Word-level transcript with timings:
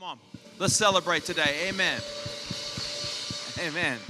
Come 0.00 0.08
on, 0.08 0.18
let's 0.58 0.72
celebrate 0.72 1.26
today. 1.26 1.68
Amen. 1.68 2.00
Amen. 3.58 3.98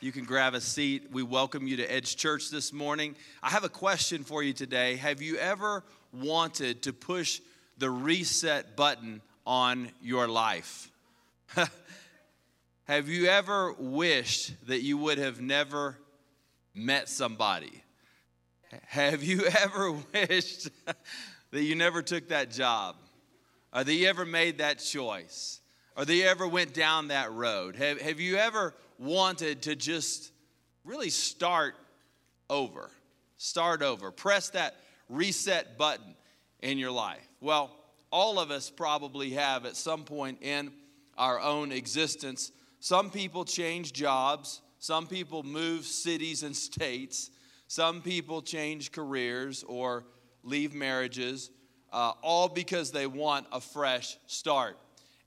You 0.00 0.10
can 0.12 0.24
grab 0.24 0.54
a 0.54 0.60
seat. 0.60 1.08
We 1.12 1.22
welcome 1.22 1.68
you 1.68 1.76
to 1.76 1.84
Edge 1.84 2.16
Church 2.16 2.50
this 2.50 2.72
morning. 2.72 3.14
I 3.42 3.50
have 3.50 3.62
a 3.64 3.68
question 3.68 4.24
for 4.24 4.42
you 4.42 4.52
today. 4.52 4.96
Have 4.96 5.22
you 5.22 5.36
ever 5.36 5.84
wanted 6.12 6.82
to 6.82 6.92
push 6.92 7.40
the 7.78 7.90
reset 7.90 8.76
button 8.76 9.22
on 9.46 9.90
your 10.02 10.26
life? 10.28 10.90
have 12.84 13.08
you 13.08 13.26
ever 13.26 13.72
wished 13.78 14.52
that 14.66 14.82
you 14.82 14.98
would 14.98 15.18
have 15.18 15.40
never 15.40 15.96
met 16.74 17.08
somebody? 17.08 17.82
Have 18.88 19.22
you 19.22 19.44
ever 19.46 19.92
wished 20.12 20.70
that 21.50 21.62
you 21.62 21.74
never 21.74 22.02
took 22.02 22.28
that 22.28 22.50
job? 22.50 22.96
Or 23.72 23.84
that 23.84 23.92
you 23.92 24.08
ever 24.08 24.24
made 24.24 24.58
that 24.58 24.78
choice? 24.78 25.60
Or 25.96 26.04
that 26.04 26.14
you 26.14 26.24
ever 26.24 26.46
went 26.46 26.74
down 26.74 27.08
that 27.08 27.32
road? 27.32 27.76
Have, 27.76 28.00
have 28.00 28.20
you 28.20 28.36
ever 28.36 28.74
wanted 28.98 29.62
to 29.62 29.76
just 29.76 30.32
really 30.84 31.10
start 31.10 31.74
over? 32.48 32.90
Start 33.36 33.82
over. 33.82 34.10
Press 34.10 34.50
that 34.50 34.76
reset 35.08 35.78
button 35.78 36.14
in 36.60 36.78
your 36.78 36.90
life. 36.90 37.26
Well, 37.40 37.70
all 38.10 38.38
of 38.38 38.50
us 38.50 38.70
probably 38.70 39.30
have 39.30 39.66
at 39.66 39.76
some 39.76 40.04
point 40.04 40.38
in 40.42 40.72
our 41.18 41.40
own 41.40 41.72
existence. 41.72 42.52
Some 42.80 43.10
people 43.10 43.44
change 43.44 43.92
jobs, 43.92 44.62
some 44.78 45.06
people 45.06 45.42
move 45.42 45.84
cities 45.84 46.42
and 46.42 46.54
states, 46.54 47.30
some 47.68 48.00
people 48.00 48.42
change 48.42 48.92
careers 48.92 49.64
or 49.66 50.04
leave 50.46 50.74
marriages, 50.74 51.50
uh, 51.92 52.12
all 52.22 52.48
because 52.48 52.92
they 52.92 53.06
want 53.06 53.46
a 53.52 53.60
fresh 53.60 54.16
start. 54.26 54.78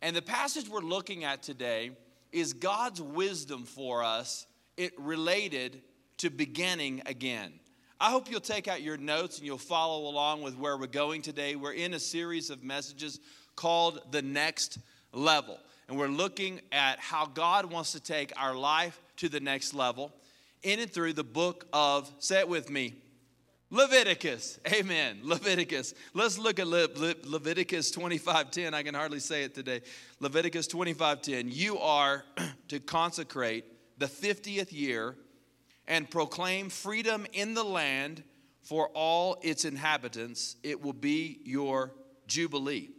And 0.02 0.16
the 0.16 0.22
passage 0.22 0.70
we're 0.70 0.80
looking 0.80 1.24
at 1.24 1.44
today 1.44 1.92
is 2.32 2.54
God's 2.54 3.02
wisdom 3.02 3.64
for 3.66 4.04
us, 4.04 4.48
it 4.78 4.94
related 4.98 5.82
to 6.18 6.30
beginning 6.30 7.02
again. 7.06 7.52
I 8.00 8.12
hope 8.12 8.32
you'll 8.32 8.40
take 8.40 8.70
out 8.70 8.82
your 8.82 8.98
notes 8.98 9.38
and 9.38 9.46
you'll 9.46 9.58
follow 9.58 10.08
along 10.08 10.42
with 10.42 10.58
where 10.58 10.78
we're 10.78 10.88
going 10.88 11.22
today. 11.22 11.56
We're 11.56 11.74
in 11.74 11.94
a 11.94 12.00
series 12.00 12.50
of 12.50 12.64
messages 12.64 13.20
called 13.58 14.00
The 14.12 14.22
Next 14.22 14.80
Level. 15.12 15.60
And 15.90 15.98
we're 15.98 16.08
looking 16.08 16.62
at 16.72 17.00
how 17.00 17.26
God 17.26 17.72
wants 17.72 17.92
to 17.92 18.00
take 18.00 18.32
our 18.40 18.56
life 18.56 19.02
to 19.18 19.28
the 19.28 19.42
next 19.42 19.74
level 19.74 20.14
in 20.64 20.80
and 20.80 20.92
through 20.92 21.14
the 21.14 21.24
book 21.24 21.66
of, 21.74 22.10
say 22.20 22.40
it 22.40 22.48
with 22.48 22.70
me, 22.70 22.96
Leviticus. 23.72 24.60
Amen. 24.72 25.20
Leviticus. 25.24 25.94
Let's 26.14 26.40
look 26.40 26.60
at 26.60 26.68
Le- 26.68 26.90
Le- 26.96 27.16
Leviticus 27.24 27.92
25:10. 27.92 28.74
I 28.74 28.82
can 28.82 28.96
hardly 28.96 29.20
say 29.20 29.44
it 29.44 29.54
today. 29.54 29.82
Leviticus 30.20 30.68
25:10. 30.68 31.54
You 31.54 31.78
are 31.78 32.26
to 32.70 32.80
consecrate 32.80 33.66
the 34.00 34.08
50th 34.08 34.72
year 34.72 35.16
and 35.88 36.10
proclaim 36.10 36.70
freedom 36.70 37.28
in 37.34 37.54
the 37.54 37.64
land 37.64 38.24
for 38.64 38.90
all 38.90 39.38
its 39.44 39.66
inhabitants. 39.66 40.56
It 40.64 40.82
will 40.82 40.94
be 40.94 41.40
your 41.44 41.92
jubilee. 42.28 42.90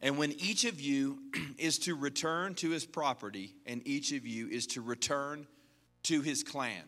And 0.00 0.18
when 0.18 0.32
each 0.32 0.64
of 0.64 0.80
you 0.80 1.20
is 1.58 1.78
to 1.80 1.94
return 1.94 2.54
to 2.56 2.70
his 2.70 2.84
property, 2.84 3.54
and 3.64 3.80
each 3.86 4.12
of 4.12 4.26
you 4.26 4.48
is 4.48 4.66
to 4.68 4.80
return 4.80 5.46
to 6.04 6.20
his 6.20 6.42
clan. 6.42 6.82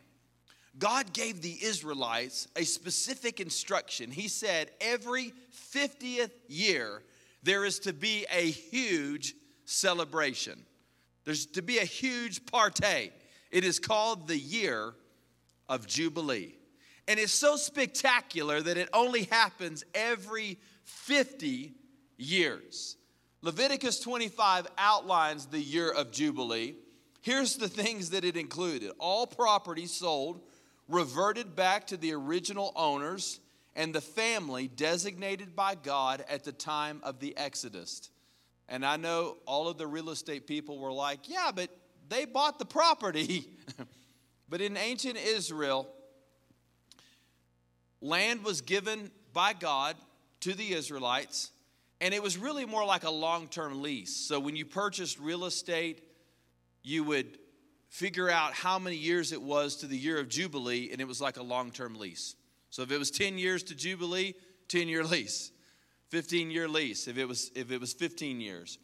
God 0.78 1.12
gave 1.12 1.41
the 1.41 1.56
Israelites 1.62 2.48
a 2.56 2.64
specific 2.64 3.41
instruction. 3.41 4.10
He 4.10 4.28
said, 4.28 4.70
every 4.80 5.32
50th 5.72 6.32
year, 6.48 7.02
there 7.42 7.64
is 7.64 7.78
to 7.80 7.92
be 7.92 8.27
a 8.30 8.50
huge 8.50 9.34
celebration. 9.64 10.64
There's 11.24 11.47
to 11.47 11.62
be 11.62 11.78
a 11.78 11.84
huge 11.84 12.44
party. 12.47 13.12
It 13.50 13.64
is 13.64 13.78
called 13.78 14.28
the 14.28 14.38
year 14.38 14.94
of 15.69 15.86
Jubilee. 15.86 16.56
And 17.09 17.19
it's 17.19 17.32
so 17.32 17.56
spectacular 17.56 18.60
that 18.60 18.76
it 18.76 18.88
only 18.92 19.25
happens 19.25 19.84
every 19.94 20.59
50 20.84 21.72
years. 22.16 22.97
Leviticus 23.42 24.00
25 24.00 24.66
outlines 24.76 25.47
the 25.47 25.60
year 25.60 25.91
of 25.91 26.10
Jubilee. 26.10 26.75
Here's 27.22 27.56
the 27.56 27.69
things 27.69 28.10
that 28.10 28.25
it 28.25 28.36
included 28.36 28.92
all 28.98 29.26
property 29.26 29.86
sold 29.86 30.41
reverted 30.88 31.56
back 31.56 31.88
to 31.88 31.97
the 31.97 32.12
original 32.12 32.72
owners 32.76 33.41
and 33.74 33.94
the 33.94 34.00
family 34.00 34.69
designated 34.69 35.54
by 35.54 35.74
God 35.74 36.24
at 36.28 36.44
the 36.44 36.52
time 36.52 37.00
of 37.02 37.20
the 37.20 37.36
Exodus. 37.36 38.10
And 38.69 38.84
I 38.84 38.97
know 38.97 39.36
all 39.47 39.69
of 39.69 39.78
the 39.78 39.86
real 39.86 40.10
estate 40.10 40.47
people 40.47 40.78
were 40.78 40.92
like, 40.92 41.28
yeah, 41.28 41.50
but 41.54 41.70
they 42.08 42.24
bought 42.24 42.58
the 42.58 42.64
property. 42.64 43.48
but 44.48 44.60
in 44.60 44.76
ancient 44.76 45.16
Israel, 45.16 45.88
land 48.00 48.44
was 48.44 48.60
given 48.60 49.10
by 49.32 49.53
God 49.53 49.97
to 50.41 50.54
the 50.54 50.72
Israelites, 50.72 51.50
and 52.00 52.14
it 52.14 52.22
was 52.22 52.38
really 52.38 52.64
more 52.64 52.84
like 52.84 53.04
a 53.04 53.10
long 53.10 53.48
term 53.48 53.82
lease. 53.82 54.16
So 54.16 54.41
when 54.41 54.56
you 54.56 54.64
purchased 54.64 55.18
real 55.18 55.44
estate, 55.44 56.03
you 56.82 57.04
would 57.04 57.38
figure 57.88 58.30
out 58.30 58.52
how 58.52 58.78
many 58.78 58.97
years 58.97 59.32
it 59.32 59.41
was 59.41 59.76
to 59.76 59.86
the 59.86 59.97
year 59.97 60.19
of 60.19 60.28
Jubilee, 60.28 60.91
and 60.92 61.00
it 61.00 61.08
was 61.08 61.20
like 61.20 61.36
a 61.36 61.42
long 61.42 61.70
term 61.70 61.97
lease. 61.97 62.36
So 62.70 62.82
if 62.82 62.91
it 62.91 62.98
was 62.98 63.10
10 63.10 63.38
years 63.38 63.62
to 63.64 63.74
Jubilee, 63.74 64.34
10 64.69 64.88
year 64.88 65.04
lease. 65.04 65.52
15 66.10 66.50
year 66.50 66.69
lease 66.69 67.08
if 67.08 67.19
it 67.19 67.24
was, 67.24 67.50
if 67.54 67.70
it 67.70 67.80
was 67.80 67.92
15 67.92 68.41
years. 68.41 68.78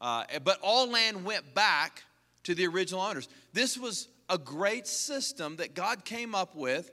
Uh, 0.00 0.24
but 0.44 0.58
all 0.62 0.88
land 0.90 1.24
went 1.24 1.54
back 1.54 2.02
to 2.44 2.54
the 2.54 2.66
original 2.66 3.00
owners. 3.00 3.28
This 3.52 3.76
was 3.76 4.08
a 4.28 4.38
great 4.38 4.86
system 4.86 5.56
that 5.56 5.74
God 5.74 6.04
came 6.04 6.34
up 6.34 6.54
with. 6.54 6.90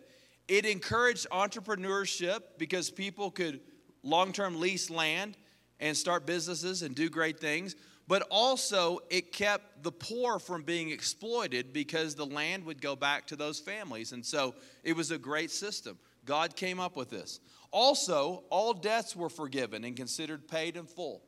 It 0.47 0.66
encouraged 0.66 1.28
entrepreneurship 1.29 2.41
because 2.57 2.89
people 2.89 3.31
could 3.31 3.59
long 4.03 4.34
term 4.34 4.59
lease 4.59 4.89
land 4.89 5.38
and 5.79 5.95
start 5.95 6.25
businesses 6.25 6.81
and 6.81 6.95
do 6.95 7.09
great 7.09 7.39
things 7.39 7.75
but 8.07 8.25
also 8.31 9.00
it 9.09 9.31
kept 9.31 9.84
the 9.84 9.91
poor 9.91 10.40
from 10.40 10.63
being 10.63 10.90
exploited 10.90 11.73
because 11.73 12.16
the 12.16 12.25
land 12.25 12.66
would 12.66 12.81
go 12.81 12.95
back 12.95 13.28
to 13.28 13.35
those 13.35 13.59
families. 13.59 14.13
And 14.13 14.25
so 14.25 14.56
it 14.84 14.95
was 14.95 15.12
a 15.12 15.18
great 15.18 15.51
system. 15.51 15.97
God 16.25 16.56
came 16.56 16.79
up 16.79 16.95
with 16.95 17.09
this. 17.09 17.40
Also, 17.72 18.44
all 18.50 18.73
debts 18.73 19.16
were 19.16 19.29
forgiven 19.29 19.84
and 19.84 19.95
considered 19.95 20.47
paid 20.47 20.78
in 20.78 20.85
full. 20.85 21.22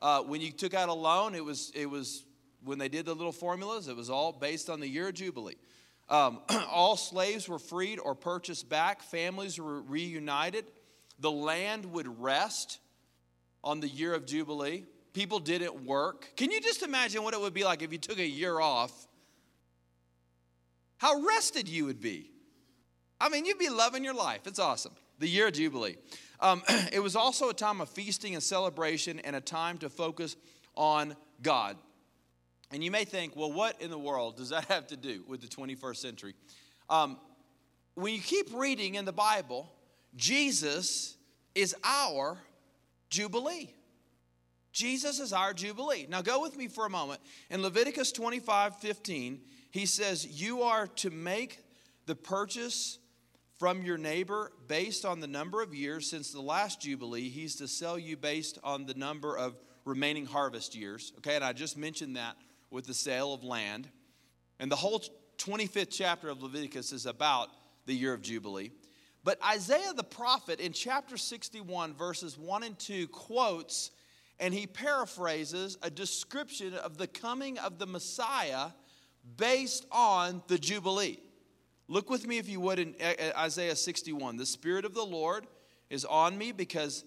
Uh, 0.00 0.22
when 0.22 0.40
you 0.40 0.52
took 0.52 0.74
out 0.74 0.88
a 0.88 0.94
loan, 0.94 1.34
it 1.34 1.44
was, 1.44 1.72
it 1.74 1.86
was, 1.86 2.24
when 2.64 2.78
they 2.78 2.88
did 2.88 3.06
the 3.06 3.14
little 3.14 3.32
formulas, 3.32 3.88
it 3.88 3.96
was 3.96 4.10
all 4.10 4.32
based 4.32 4.70
on 4.70 4.80
the 4.80 4.88
year 4.88 5.08
of 5.08 5.14
Jubilee. 5.14 5.56
Um, 6.08 6.40
all 6.70 6.96
slaves 6.96 7.48
were 7.48 7.58
freed 7.58 7.98
or 7.98 8.14
purchased 8.14 8.68
back, 8.68 9.02
families 9.02 9.60
were 9.60 9.82
reunited, 9.82 10.66
the 11.18 11.30
land 11.30 11.86
would 11.86 12.20
rest 12.20 12.78
on 13.64 13.80
the 13.80 13.88
year 13.88 14.14
of 14.14 14.26
Jubilee 14.26 14.86
people 15.12 15.38
didn't 15.38 15.84
work. 15.84 16.30
Can 16.36 16.50
you 16.50 16.60
just 16.60 16.82
imagine 16.82 17.22
what 17.22 17.34
it 17.34 17.40
would 17.40 17.54
be 17.54 17.64
like 17.64 17.82
if 17.82 17.92
you 17.92 17.98
took 17.98 18.18
a 18.18 18.26
year 18.26 18.60
off? 18.60 18.92
How 20.98 21.20
rested 21.22 21.68
you 21.68 21.86
would 21.86 22.00
be. 22.00 22.30
I 23.20 23.28
mean, 23.28 23.44
you'd 23.44 23.58
be 23.58 23.68
loving 23.68 24.04
your 24.04 24.14
life. 24.14 24.46
It's 24.46 24.58
awesome. 24.58 24.92
The 25.18 25.28
year 25.28 25.48
of 25.48 25.52
Jubilee. 25.52 25.96
Um, 26.40 26.62
it 26.92 27.02
was 27.02 27.16
also 27.16 27.48
a 27.48 27.54
time 27.54 27.80
of 27.80 27.88
feasting 27.88 28.34
and 28.34 28.42
celebration 28.42 29.20
and 29.20 29.36
a 29.36 29.40
time 29.40 29.78
to 29.78 29.88
focus 29.88 30.36
on 30.76 31.16
God. 31.42 31.76
And 32.72 32.82
you 32.82 32.90
may 32.90 33.04
think, 33.04 33.36
well, 33.36 33.52
what 33.52 33.80
in 33.80 33.90
the 33.90 33.98
world 33.98 34.36
does 34.36 34.48
that 34.48 34.64
have 34.68 34.86
to 34.88 34.96
do 34.96 35.24
with 35.28 35.40
the 35.40 35.48
21st 35.48 35.96
century? 35.96 36.34
Um, 36.88 37.18
when 37.94 38.14
you 38.14 38.20
keep 38.20 38.48
reading 38.54 38.94
in 38.94 39.04
the 39.04 39.12
Bible, 39.12 39.70
Jesus 40.16 41.16
is 41.54 41.74
our 41.84 42.38
Jubilee. 43.10 43.74
Jesus 44.72 45.20
is 45.20 45.32
our 45.32 45.52
Jubilee. 45.52 46.06
Now 46.08 46.22
go 46.22 46.40
with 46.40 46.56
me 46.56 46.66
for 46.66 46.86
a 46.86 46.90
moment. 46.90 47.20
In 47.50 47.62
Leviticus 47.62 48.10
25 48.12 48.76
15, 48.76 49.40
he 49.70 49.86
says, 49.86 50.26
You 50.26 50.62
are 50.62 50.86
to 50.86 51.10
make 51.10 51.60
the 52.06 52.14
purchase 52.14 52.98
from 53.58 53.82
your 53.82 53.98
neighbor 53.98 54.50
based 54.66 55.04
on 55.04 55.20
the 55.20 55.26
number 55.26 55.62
of 55.62 55.74
years 55.74 56.08
since 56.08 56.32
the 56.32 56.40
last 56.40 56.80
Jubilee. 56.80 57.28
He's 57.28 57.56
to 57.56 57.68
sell 57.68 57.98
you 57.98 58.16
based 58.16 58.58
on 58.64 58.86
the 58.86 58.94
number 58.94 59.36
of 59.36 59.54
remaining 59.84 60.26
harvest 60.26 60.74
years. 60.74 61.12
Okay, 61.18 61.36
and 61.36 61.44
I 61.44 61.52
just 61.52 61.76
mentioned 61.76 62.16
that 62.16 62.36
with 62.70 62.86
the 62.86 62.94
sale 62.94 63.34
of 63.34 63.44
land. 63.44 63.88
And 64.58 64.70
the 64.70 64.76
whole 64.76 65.02
25th 65.38 65.88
chapter 65.90 66.28
of 66.28 66.42
Leviticus 66.42 66.92
is 66.92 67.06
about 67.06 67.50
the 67.86 67.94
year 67.94 68.12
of 68.12 68.22
Jubilee. 68.22 68.72
But 69.24 69.38
Isaiah 69.44 69.92
the 69.94 70.02
prophet 70.02 70.60
in 70.60 70.72
chapter 70.72 71.16
61, 71.16 71.94
verses 71.94 72.36
1 72.36 72.62
and 72.62 72.78
2, 72.78 73.08
quotes 73.08 73.90
and 74.42 74.52
he 74.52 74.66
paraphrases 74.66 75.78
a 75.82 75.88
description 75.88 76.74
of 76.74 76.98
the 76.98 77.06
coming 77.06 77.58
of 77.58 77.78
the 77.78 77.86
Messiah 77.86 78.70
based 79.36 79.86
on 79.92 80.42
the 80.48 80.58
Jubilee. 80.58 81.20
Look 81.86 82.10
with 82.10 82.26
me, 82.26 82.38
if 82.38 82.48
you 82.48 82.58
would, 82.58 82.80
in 82.80 82.96
Isaiah 83.38 83.76
61. 83.76 84.36
The 84.36 84.44
Spirit 84.44 84.84
of 84.84 84.94
the 84.94 85.04
Lord 85.04 85.46
is 85.90 86.04
on 86.04 86.36
me 86.36 86.50
because 86.50 87.04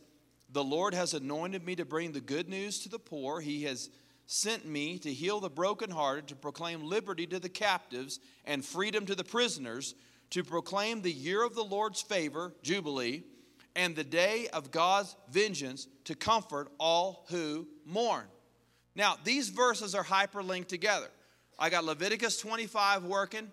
the 0.49 0.63
Lord 0.63 0.93
has 0.93 1.13
anointed 1.13 1.65
me 1.65 1.75
to 1.75 1.83
bring 1.83 2.13
the 2.13 2.21
good 2.21 2.47
news 2.47 2.79
to 2.83 2.89
the 2.89 2.99
poor. 2.99 3.41
He 3.41 3.63
has 3.63 3.89
sent 4.27 4.65
me 4.65 4.97
to 4.99 5.11
heal 5.11 5.41
the 5.41 5.49
brokenhearted, 5.49 6.27
to 6.27 6.35
proclaim 6.35 6.85
liberty 6.85 7.27
to 7.27 7.39
the 7.39 7.49
captives 7.49 8.21
and 8.45 8.63
freedom 8.63 9.05
to 9.07 9.15
the 9.15 9.25
prisoners, 9.25 9.93
to 10.29 10.41
proclaim 10.41 11.01
the 11.01 11.11
year 11.11 11.43
of 11.43 11.53
the 11.53 11.65
Lord's 11.65 12.01
favor, 12.01 12.53
Jubilee, 12.63 13.25
and 13.75 13.95
the 13.95 14.03
day 14.03 14.47
of 14.53 14.71
God's 14.71 15.15
vengeance, 15.29 15.87
to 16.05 16.15
comfort 16.15 16.69
all 16.79 17.25
who 17.29 17.67
mourn. 17.85 18.25
Now, 18.95 19.17
these 19.23 19.49
verses 19.49 19.93
are 19.93 20.03
hyperlinked 20.03 20.67
together. 20.67 21.07
I 21.59 21.69
got 21.69 21.83
Leviticus 21.83 22.37
25 22.37 23.03
working, 23.03 23.51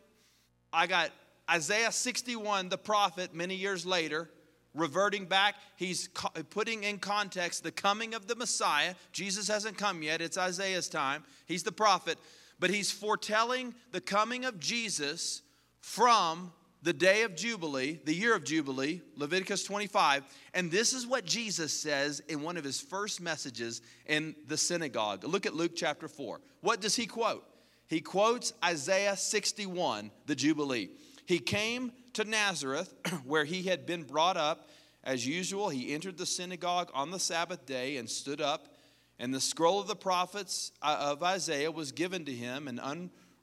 I 0.73 0.87
got 0.87 1.11
Isaiah 1.51 1.93
61, 1.93 2.69
the 2.69 2.79
prophet, 2.79 3.35
many 3.35 3.57
years 3.57 3.85
later, 3.85 4.31
reverting 4.75 5.27
back. 5.27 5.57
He's 5.77 6.09
putting 6.51 6.85
in 6.85 6.99
context 6.99 7.63
the 7.63 7.73
coming 7.73 8.15
of 8.15 8.27
the 8.27 8.37
Messiah. 8.37 8.95
Jesus 9.13 9.49
hasn't 9.49 9.77
come 9.77 10.03
yet, 10.03 10.21
it's 10.21 10.39
Isaiah's 10.39 10.89
time. 10.89 11.25
He's 11.47 11.63
the 11.63 11.73
prophet, 11.73 12.19
but 12.59 12.71
he's 12.71 12.91
foretelling 12.91 13.75
the 13.91 14.01
coming 14.01 14.45
of 14.45 14.61
Jesus 14.61 15.43
from 15.81 16.53
the 16.83 16.93
day 16.93 17.23
of 17.23 17.37
Jubilee, 17.37 18.01
the 18.05 18.15
year 18.15 18.35
of 18.35 18.45
Jubilee, 18.45 19.03
Leviticus 19.17 19.63
25. 19.65 20.25
And 20.53 20.71
this 20.71 20.93
is 20.93 21.07
what 21.07 21.25
Jesus 21.25 21.73
says 21.73 22.21
in 22.29 22.43
one 22.43 22.57
of 22.57 22.65
his 22.65 22.81
first 22.81 23.21
messages 23.21 23.83
in 24.07 24.35
the 24.49 24.57
synagogue. 24.57 25.23
Look 25.25 25.47
at 25.47 25.55
Luke 25.55 25.73
chapter 25.77 26.09
4. 26.09 26.41
What 26.61 26.81
does 26.81 26.97
he 26.97 27.07
quote? 27.07 27.45
He 27.87 28.01
quotes 28.01 28.53
Isaiah 28.65 29.17
61, 29.17 30.11
the 30.27 30.35
Jubilee. 30.35 30.91
He 31.27 31.39
came 31.39 31.93
to 32.15 32.25
Nazareth, 32.25 32.93
where 33.25 33.45
he 33.45 33.63
had 33.63 33.87
been 33.87 34.03
brought 34.03 34.37
up. 34.37 34.69
As 35.05 35.27
usual, 35.27 35.69
he 35.69 35.95
entered 35.95 36.19
the 36.19 36.27
synagogue 36.27 36.91
on 36.95 37.11
the 37.11 37.19
Sabbath 37.19 37.65
day 37.65 37.97
and 37.97 38.11
stood 38.11 38.41
up. 38.41 38.75
And 39.21 39.33
the 39.33 39.41
scroll 39.41 39.79
of 39.79 39.87
the 39.87 39.95
prophets 39.95 40.73
uh, 40.83 40.97
of 40.99 41.23
Isaiah 41.23 41.71
was 41.71 41.93
given 41.93 42.25
to 42.25 42.33
him. 42.33 42.67
And 42.67 42.81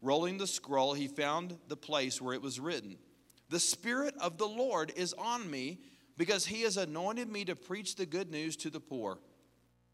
unrolling 0.01 0.39
the 0.39 0.47
scroll, 0.47 0.93
he 0.93 1.07
found 1.07 1.57
the 1.69 1.77
place 1.77 2.21
where 2.21 2.33
it 2.33 2.41
was 2.41 2.59
written 2.59 2.97
The 3.49 3.59
Spirit 3.59 4.15
of 4.19 4.37
the 4.37 4.47
Lord 4.47 4.93
is 4.95 5.13
on 5.13 5.49
me, 5.49 5.79
because 6.17 6.45
he 6.45 6.63
has 6.63 6.77
anointed 6.77 7.31
me 7.31 7.45
to 7.45 7.55
preach 7.55 7.95
the 7.95 8.05
good 8.05 8.29
news 8.29 8.55
to 8.57 8.69
the 8.69 8.79
poor. 8.79 9.19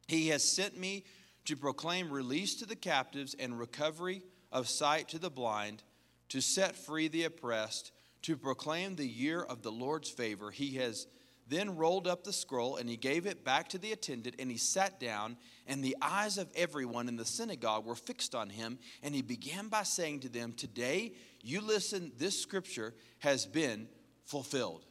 He 0.08 0.30
has 0.30 0.44
sent 0.44 0.78
me 0.78 1.04
to 1.46 1.56
proclaim 1.56 2.12
release 2.12 2.56
to 2.56 2.66
the 2.66 2.76
captives 2.76 3.36
and 3.40 3.58
recovery 3.58 4.24
of 4.52 4.68
sight 4.68 5.08
to 5.10 5.20
the 5.20 5.30
blind, 5.30 5.84
to 6.30 6.42
set 6.42 6.76
free 6.76 7.08
the 7.08 7.24
oppressed 7.24 7.92
to 8.24 8.36
proclaim 8.36 8.96
the 8.96 9.08
year 9.08 9.40
of 9.44 9.62
the 9.62 9.72
Lord's 9.72 10.10
favor. 10.10 10.50
He 10.50 10.78
has 10.78 11.06
then 11.48 11.76
rolled 11.76 12.08
up 12.08 12.24
the 12.24 12.34
scroll 12.34 12.78
and 12.78 12.90
he 12.90 12.98
gave 12.98 13.28
it 13.28 13.46
back 13.46 13.70
to 13.70 13.78
the 13.78 13.92
attendant 13.92 14.36
and 14.40 14.50
he 14.50 14.58
sat 14.58 15.00
down 15.00 15.38
and 15.68 15.84
the 15.84 15.96
eyes 16.02 16.40
of 16.40 16.52
everyone 16.56 17.08
in 17.08 17.18
the 17.18 17.26
synagogue 17.26 17.86
were 17.86 17.94
fixed 17.94 18.34
on 18.34 18.50
him 18.50 18.80
and 19.04 19.14
he 19.14 19.22
began 19.22 19.68
by 19.68 19.84
saying 19.84 20.22
to 20.22 20.30
them 20.30 20.54
today 20.54 21.14
you 21.46 21.62
listen 21.62 22.12
this 22.18 22.40
scripture 22.40 22.94
has 23.20 23.46
been 23.46 23.88
fulfilled 24.26 24.86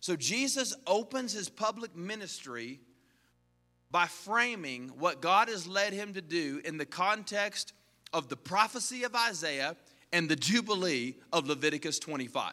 so 0.00 0.16
jesus 0.16 0.74
opens 0.86 1.32
his 1.32 1.48
public 1.48 1.94
ministry 1.96 2.80
by 3.90 4.06
framing 4.06 4.88
what 4.98 5.20
god 5.20 5.48
has 5.48 5.66
led 5.66 5.92
him 5.92 6.14
to 6.14 6.22
do 6.22 6.60
in 6.64 6.78
the 6.78 6.86
context 6.86 7.72
of 8.12 8.28
the 8.28 8.36
prophecy 8.36 9.04
of 9.04 9.14
isaiah 9.14 9.76
and 10.12 10.28
the 10.28 10.36
Jubilee 10.36 11.14
of 11.32 11.48
Leviticus 11.48 11.98
25. 11.98 12.52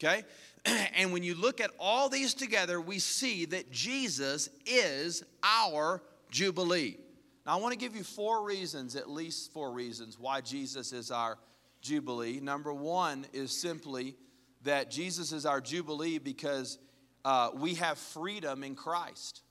Okay? 0.00 0.22
And 0.96 1.12
when 1.12 1.22
you 1.22 1.34
look 1.34 1.60
at 1.60 1.70
all 1.78 2.08
these 2.08 2.32
together, 2.32 2.80
we 2.80 2.98
see 2.98 3.44
that 3.46 3.70
Jesus 3.70 4.48
is 4.64 5.22
our 5.42 6.02
Jubilee. 6.30 6.96
Now, 7.44 7.58
I 7.58 7.60
want 7.60 7.72
to 7.72 7.78
give 7.78 7.94
you 7.94 8.02
four 8.02 8.46
reasons, 8.46 8.96
at 8.96 9.10
least 9.10 9.52
four 9.52 9.72
reasons, 9.72 10.18
why 10.18 10.40
Jesus 10.40 10.94
is 10.94 11.10
our 11.10 11.36
Jubilee. 11.84 12.40
Number 12.40 12.72
one 12.72 13.26
is 13.32 13.60
simply 13.60 14.16
that 14.62 14.90
Jesus 14.90 15.30
is 15.30 15.44
our 15.44 15.60
Jubilee 15.60 16.18
because 16.18 16.78
uh, 17.24 17.50
we 17.54 17.74
have 17.74 17.98
freedom 17.98 18.64
in 18.64 18.74
Christ. 18.74 19.42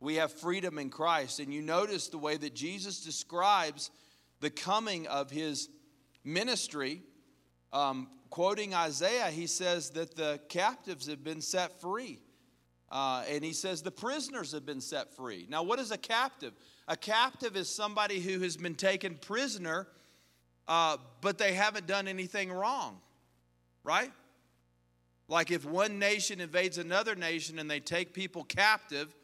We 0.00 0.16
have 0.16 0.32
freedom 0.32 0.78
in 0.78 0.88
Christ. 0.88 1.40
And 1.40 1.52
you 1.52 1.60
notice 1.60 2.08
the 2.08 2.18
way 2.18 2.38
that 2.38 2.54
Jesus 2.54 3.04
describes 3.04 3.90
the 4.40 4.48
coming 4.48 5.06
of 5.08 5.30
his 5.30 5.68
ministry, 6.24 7.02
um, 7.72 8.08
quoting 8.30 8.74
Isaiah, 8.74 9.26
he 9.26 9.46
says 9.46 9.90
that 9.90 10.16
the 10.16 10.40
captives 10.48 11.06
have 11.06 11.22
been 11.22 11.42
set 11.42 11.80
free. 11.80 12.20
Uh, 12.90 13.24
and 13.28 13.44
he 13.44 13.52
says 13.52 13.82
the 13.82 13.90
prisoners 13.90 14.52
have 14.52 14.64
been 14.64 14.80
set 14.80 15.14
free. 15.14 15.46
Now, 15.50 15.62
what 15.62 15.78
is 15.78 15.90
a 15.90 15.98
captive? 15.98 16.54
A 16.86 16.96
captive 16.96 17.56
is 17.56 17.68
somebody 17.68 18.20
who 18.20 18.40
has 18.40 18.56
been 18.56 18.74
taken 18.74 19.16
prisoner, 19.16 19.88
uh, 20.68 20.98
but 21.20 21.38
they 21.38 21.54
haven't 21.54 21.86
done 21.86 22.06
anything 22.06 22.52
wrong, 22.52 23.00
right? 23.82 24.12
Like 25.26 25.50
if 25.50 25.64
one 25.64 25.98
nation 25.98 26.40
invades 26.40 26.78
another 26.78 27.14
nation 27.14 27.58
and 27.58 27.70
they 27.70 27.80
take 27.80 28.14
people 28.14 28.44
captive, 28.44 29.14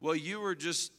well, 0.00 0.14
you 0.14 0.40
were 0.40 0.54
just, 0.54 0.92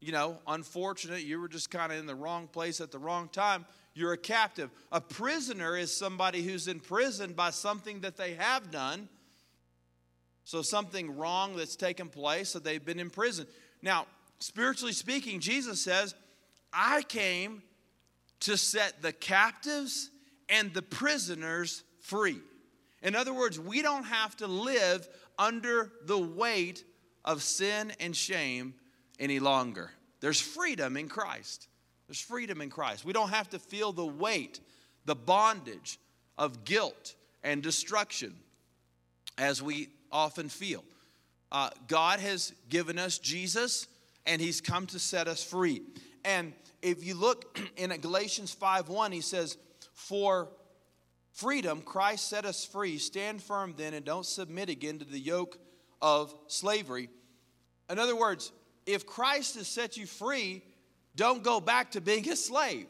you 0.00 0.12
know, 0.12 0.38
unfortunate. 0.46 1.22
You 1.22 1.40
were 1.40 1.48
just 1.48 1.70
kind 1.70 1.90
of 1.90 1.98
in 1.98 2.06
the 2.06 2.14
wrong 2.14 2.46
place 2.46 2.80
at 2.80 2.92
the 2.92 2.98
wrong 2.98 3.28
time 3.28 3.64
you're 3.94 4.12
a 4.12 4.18
captive. 4.18 4.70
A 4.90 5.00
prisoner 5.00 5.76
is 5.76 5.94
somebody 5.94 6.42
who's 6.42 6.68
in 6.68 6.80
prison 6.80 7.32
by 7.32 7.50
something 7.50 8.00
that 8.00 8.16
they 8.16 8.34
have 8.34 8.70
done. 8.70 9.08
So, 10.44 10.62
something 10.62 11.16
wrong 11.16 11.56
that's 11.56 11.76
taken 11.76 12.08
place, 12.08 12.50
so 12.50 12.58
they've 12.58 12.84
been 12.84 12.98
imprisoned. 12.98 13.48
Now, 13.80 14.06
spiritually 14.40 14.92
speaking, 14.92 15.38
Jesus 15.38 15.80
says, 15.80 16.14
I 16.72 17.02
came 17.02 17.62
to 18.42 18.56
set 18.56 19.02
the 19.02 19.12
captives 19.12 20.10
and 20.48 20.72
the 20.74 20.82
prisoners 20.82 21.82
free. 22.00 22.38
In 23.02 23.16
other 23.16 23.32
words, 23.32 23.58
we 23.58 23.82
don't 23.82 24.04
have 24.04 24.36
to 24.38 24.46
live 24.46 25.08
under 25.38 25.90
the 26.04 26.18
weight 26.18 26.84
of 27.24 27.42
sin 27.42 27.92
and 28.00 28.14
shame 28.14 28.74
any 29.18 29.38
longer. 29.38 29.90
There's 30.20 30.40
freedom 30.40 30.96
in 30.96 31.08
Christ. 31.08 31.68
There's 32.06 32.20
freedom 32.20 32.60
in 32.60 32.70
Christ. 32.70 33.04
We 33.04 33.12
don't 33.12 33.30
have 33.30 33.48
to 33.50 33.58
feel 33.58 33.92
the 33.92 34.06
weight, 34.06 34.60
the 35.04 35.14
bondage 35.14 35.98
of 36.36 36.64
guilt 36.64 37.14
and 37.42 37.62
destruction 37.62 38.34
as 39.38 39.62
we 39.62 39.88
often 40.10 40.48
feel. 40.48 40.84
Uh, 41.50 41.70
God 41.88 42.20
has 42.20 42.52
given 42.68 42.98
us 42.98 43.18
Jesus 43.18 43.86
and 44.26 44.40
he's 44.40 44.60
come 44.60 44.86
to 44.86 44.98
set 44.98 45.28
us 45.28 45.42
free. 45.42 45.82
And 46.24 46.52
if 46.82 47.04
you 47.04 47.14
look 47.14 47.58
in 47.76 47.90
Galatians 48.00 48.54
5:1, 48.54 49.12
he 49.12 49.20
says, 49.20 49.56
For 49.94 50.48
freedom 51.32 51.80
Christ 51.80 52.28
set 52.28 52.44
us 52.44 52.64
free. 52.64 52.98
Stand 52.98 53.42
firm 53.42 53.74
then 53.76 53.94
and 53.94 54.04
don't 54.04 54.26
submit 54.26 54.68
again 54.68 54.98
to 54.98 55.04
the 55.04 55.18
yoke 55.18 55.58
of 56.00 56.34
slavery. 56.48 57.08
In 57.88 57.98
other 57.98 58.16
words, 58.16 58.52
if 58.86 59.06
Christ 59.06 59.56
has 59.56 59.68
set 59.68 59.96
you 59.96 60.06
free, 60.06 60.62
don't 61.14 61.42
go 61.42 61.60
back 61.60 61.92
to 61.92 62.00
being 62.00 62.28
a 62.28 62.36
slave. 62.36 62.88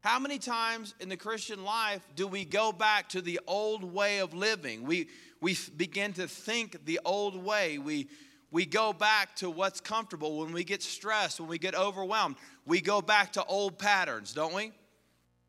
How 0.00 0.18
many 0.18 0.38
times 0.38 0.94
in 1.00 1.08
the 1.08 1.16
Christian 1.16 1.64
life 1.64 2.02
do 2.16 2.26
we 2.26 2.44
go 2.44 2.72
back 2.72 3.08
to 3.10 3.22
the 3.22 3.40
old 3.46 3.84
way 3.84 4.18
of 4.18 4.34
living? 4.34 4.82
We, 4.82 5.08
we 5.40 5.56
begin 5.76 6.12
to 6.14 6.26
think 6.26 6.84
the 6.84 7.00
old 7.04 7.36
way. 7.36 7.78
We, 7.78 8.08
we 8.52 8.66
go 8.66 8.92
back 8.92 9.34
to 9.36 9.50
what's 9.50 9.80
comfortable 9.80 10.40
when 10.40 10.52
we 10.52 10.62
get 10.62 10.82
stressed, 10.82 11.40
when 11.40 11.48
we 11.48 11.58
get 11.58 11.74
overwhelmed. 11.74 12.36
We 12.66 12.82
go 12.82 13.00
back 13.00 13.32
to 13.32 13.44
old 13.44 13.78
patterns, 13.78 14.34
don't 14.34 14.54
we? 14.54 14.72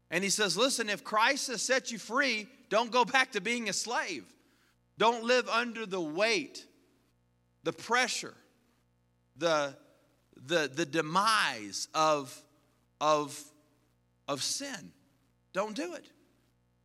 And 0.10 0.24
he 0.24 0.30
says, 0.30 0.56
Listen, 0.56 0.90
if 0.90 1.04
Christ 1.04 1.50
has 1.50 1.62
set 1.62 1.92
you 1.92 2.00
free, 2.00 2.48
don't 2.70 2.92
go 2.92 3.04
back 3.04 3.34
to 3.34 3.42
being 3.42 3.68
a 3.68 3.74
slave. 3.74 4.24
Don't 4.98 5.26
live 5.26 5.50
under 5.50 5.86
the 5.86 6.00
weight, 6.00 6.66
the 7.64 7.74
pressure, 7.74 8.34
the, 9.36 9.76
the, 10.46 10.72
the 10.74 10.86
demise 10.86 11.90
of, 11.94 12.34
of, 13.02 13.38
of 14.30 14.42
sin. 14.42 14.92
Don't 15.52 15.76
do 15.76 15.94
it. 15.94 16.06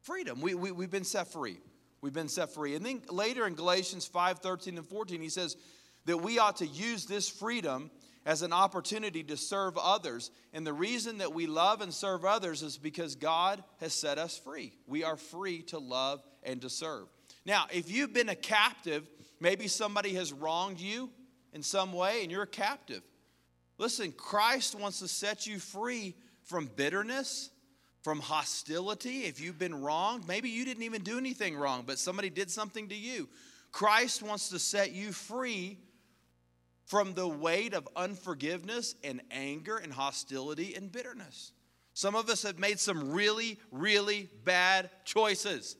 Freedom. 0.00 0.40
We, 0.40 0.54
we, 0.56 0.72
we've 0.72 0.90
been 0.90 1.04
set 1.04 1.28
free. 1.28 1.58
We've 2.00 2.12
been 2.12 2.28
set 2.28 2.52
free. 2.52 2.74
And 2.74 2.84
then 2.84 3.02
later 3.08 3.46
in 3.46 3.54
Galatians 3.54 4.06
5 4.06 4.40
13 4.40 4.78
and 4.78 4.86
14, 4.86 5.20
he 5.20 5.28
says 5.28 5.56
that 6.06 6.18
we 6.18 6.38
ought 6.38 6.56
to 6.56 6.66
use 6.66 7.06
this 7.06 7.28
freedom 7.28 7.90
as 8.24 8.42
an 8.42 8.52
opportunity 8.52 9.22
to 9.24 9.36
serve 9.36 9.78
others. 9.78 10.30
And 10.52 10.66
the 10.66 10.72
reason 10.72 11.18
that 11.18 11.32
we 11.32 11.46
love 11.46 11.80
and 11.80 11.92
serve 11.92 12.24
others 12.24 12.62
is 12.62 12.76
because 12.76 13.14
God 13.14 13.64
has 13.80 13.94
set 13.94 14.18
us 14.18 14.36
free. 14.36 14.72
We 14.86 15.02
are 15.04 15.16
free 15.16 15.62
to 15.62 15.78
love 15.78 16.22
and 16.42 16.60
to 16.62 16.68
serve. 16.68 17.06
Now, 17.46 17.66
if 17.72 17.90
you've 17.90 18.12
been 18.12 18.28
a 18.28 18.34
captive, 18.34 19.08
maybe 19.40 19.66
somebody 19.66 20.14
has 20.14 20.32
wronged 20.32 20.78
you 20.78 21.10
in 21.52 21.62
some 21.62 21.92
way 21.92 22.22
and 22.22 22.30
you're 22.30 22.42
a 22.42 22.46
captive. 22.46 23.02
Listen, 23.78 24.12
Christ 24.12 24.74
wants 24.74 24.98
to 24.98 25.08
set 25.08 25.46
you 25.46 25.58
free 25.58 26.14
from 26.42 26.68
bitterness, 26.76 27.50
from 28.02 28.20
hostility. 28.20 29.24
If 29.24 29.40
you've 29.40 29.58
been 29.58 29.82
wronged, 29.82 30.26
maybe 30.28 30.50
you 30.50 30.64
didn't 30.64 30.82
even 30.82 31.02
do 31.02 31.16
anything 31.16 31.56
wrong, 31.56 31.84
but 31.86 31.98
somebody 31.98 32.28
did 32.28 32.50
something 32.50 32.88
to 32.88 32.94
you. 32.94 33.28
Christ 33.72 34.22
wants 34.22 34.48
to 34.50 34.58
set 34.58 34.92
you 34.92 35.12
free 35.12 35.78
from 36.88 37.12
the 37.12 37.28
weight 37.28 37.74
of 37.74 37.86
unforgiveness 37.94 38.94
and 39.04 39.20
anger 39.30 39.76
and 39.76 39.92
hostility 39.92 40.74
and 40.74 40.90
bitterness. 40.90 41.52
Some 41.92 42.16
of 42.16 42.30
us 42.30 42.42
have 42.44 42.58
made 42.58 42.80
some 42.80 43.12
really, 43.12 43.58
really 43.70 44.30
bad 44.44 44.88
choices, 45.04 45.76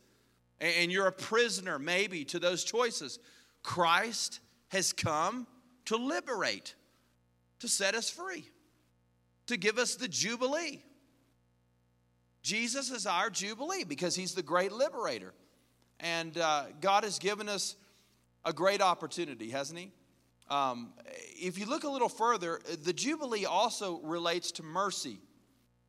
and 0.61 0.93
you're 0.93 1.07
a 1.07 1.13
prisoner 1.13 1.79
maybe 1.79 2.25
to 2.27 2.39
those 2.39 2.63
choices. 2.63 3.19
Christ 3.63 4.41
has 4.69 4.93
come 4.93 5.47
to 5.87 5.97
liberate, 5.97 6.75
to 7.61 7.69
set 7.69 7.95
us 7.95 8.11
free, 8.11 8.45
to 9.47 9.57
give 9.57 9.79
us 9.79 9.95
the 9.95 10.09
Jubilee. 10.09 10.83
Jesus 12.43 12.91
is 12.91 13.07
our 13.07 13.31
Jubilee 13.31 13.85
because 13.85 14.15
he's 14.15 14.35
the 14.35 14.43
great 14.43 14.73
liberator. 14.73 15.33
And 16.01 16.37
uh, 16.37 16.65
God 16.81 17.05
has 17.05 17.19
given 17.19 17.49
us 17.49 17.77
a 18.45 18.53
great 18.53 18.83
opportunity, 18.83 19.49
hasn't 19.51 19.79
he? 19.79 19.93
Um, 20.51 20.93
if 21.41 21.59
you 21.59 21.67
look 21.67 21.85
a 21.85 21.89
little 21.89 22.09
further, 22.09 22.61
the 22.83 22.93
Jubilee 22.93 23.45
also 23.45 24.01
relates 24.01 24.51
to 24.53 24.63
mercy. 24.63 25.19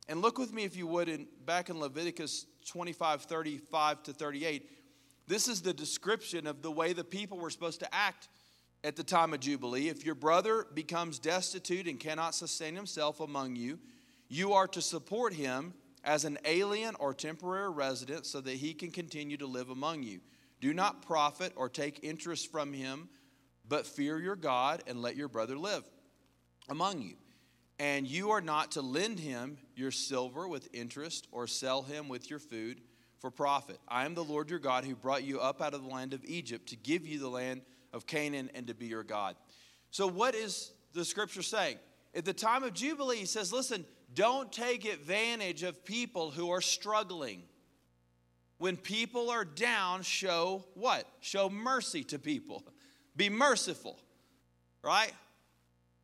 And 0.08 0.20
look 0.20 0.38
with 0.38 0.52
me, 0.52 0.64
if 0.64 0.76
you 0.76 0.86
would, 0.86 1.08
in, 1.08 1.26
back 1.46 1.70
in 1.70 1.78
Leviticus 1.78 2.46
25 2.66 3.22
35 3.22 4.02
to 4.04 4.12
38. 4.12 4.70
This 5.26 5.48
is 5.48 5.62
the 5.62 5.72
description 5.72 6.46
of 6.46 6.62
the 6.62 6.70
way 6.70 6.92
the 6.92 7.04
people 7.04 7.38
were 7.38 7.50
supposed 7.50 7.80
to 7.80 7.94
act 7.94 8.28
at 8.82 8.96
the 8.96 9.04
time 9.04 9.32
of 9.32 9.40
Jubilee. 9.40 9.88
If 9.88 10.04
your 10.04 10.14
brother 10.14 10.66
becomes 10.74 11.18
destitute 11.18 11.86
and 11.86 12.00
cannot 12.00 12.34
sustain 12.34 12.74
himself 12.74 13.20
among 13.20 13.56
you, 13.56 13.78
you 14.28 14.52
are 14.54 14.66
to 14.68 14.82
support 14.82 15.32
him 15.32 15.74
as 16.02 16.24
an 16.24 16.38
alien 16.44 16.94
or 16.98 17.12
temporary 17.14 17.70
resident 17.70 18.26
so 18.26 18.40
that 18.40 18.54
he 18.54 18.72
can 18.74 18.90
continue 18.90 19.36
to 19.36 19.46
live 19.46 19.70
among 19.70 20.02
you. 20.02 20.20
Do 20.60 20.74
not 20.74 21.02
profit 21.02 21.52
or 21.56 21.68
take 21.68 22.00
interest 22.02 22.50
from 22.50 22.72
him 22.72 23.08
but 23.70 23.86
fear 23.86 24.18
your 24.18 24.36
God 24.36 24.82
and 24.88 25.00
let 25.00 25.16
your 25.16 25.28
brother 25.28 25.56
live 25.56 25.84
among 26.68 27.00
you. 27.00 27.14
And 27.78 28.06
you 28.06 28.32
are 28.32 28.40
not 28.42 28.72
to 28.72 28.82
lend 28.82 29.18
him 29.20 29.56
your 29.74 29.92
silver 29.92 30.46
with 30.46 30.68
interest 30.74 31.28
or 31.32 31.46
sell 31.46 31.80
him 31.82 32.08
with 32.08 32.28
your 32.28 32.40
food 32.40 32.82
for 33.20 33.30
profit. 33.30 33.78
I 33.88 34.04
am 34.04 34.14
the 34.14 34.24
Lord 34.24 34.50
your 34.50 34.58
God 34.58 34.84
who 34.84 34.94
brought 34.94 35.22
you 35.22 35.40
up 35.40 35.62
out 35.62 35.72
of 35.72 35.84
the 35.84 35.88
land 35.88 36.12
of 36.12 36.24
Egypt 36.24 36.68
to 36.70 36.76
give 36.76 37.06
you 37.06 37.20
the 37.20 37.28
land 37.28 37.62
of 37.92 38.06
Canaan 38.06 38.50
and 38.54 38.66
to 38.66 38.74
be 38.74 38.86
your 38.86 39.04
God. 39.04 39.36
So, 39.92 40.06
what 40.06 40.34
is 40.34 40.72
the 40.92 41.04
scripture 41.04 41.42
saying? 41.42 41.78
At 42.12 42.24
the 42.24 42.32
time 42.32 42.64
of 42.64 42.74
Jubilee, 42.74 43.18
he 43.18 43.24
says, 43.24 43.52
listen, 43.52 43.86
don't 44.14 44.50
take 44.50 44.84
advantage 44.84 45.62
of 45.62 45.84
people 45.84 46.32
who 46.32 46.50
are 46.50 46.60
struggling. 46.60 47.44
When 48.58 48.76
people 48.76 49.30
are 49.30 49.44
down, 49.44 50.02
show 50.02 50.64
what? 50.74 51.06
Show 51.20 51.48
mercy 51.48 52.02
to 52.04 52.18
people. 52.18 52.64
Be 53.16 53.28
merciful, 53.28 53.98
right? 54.82 55.12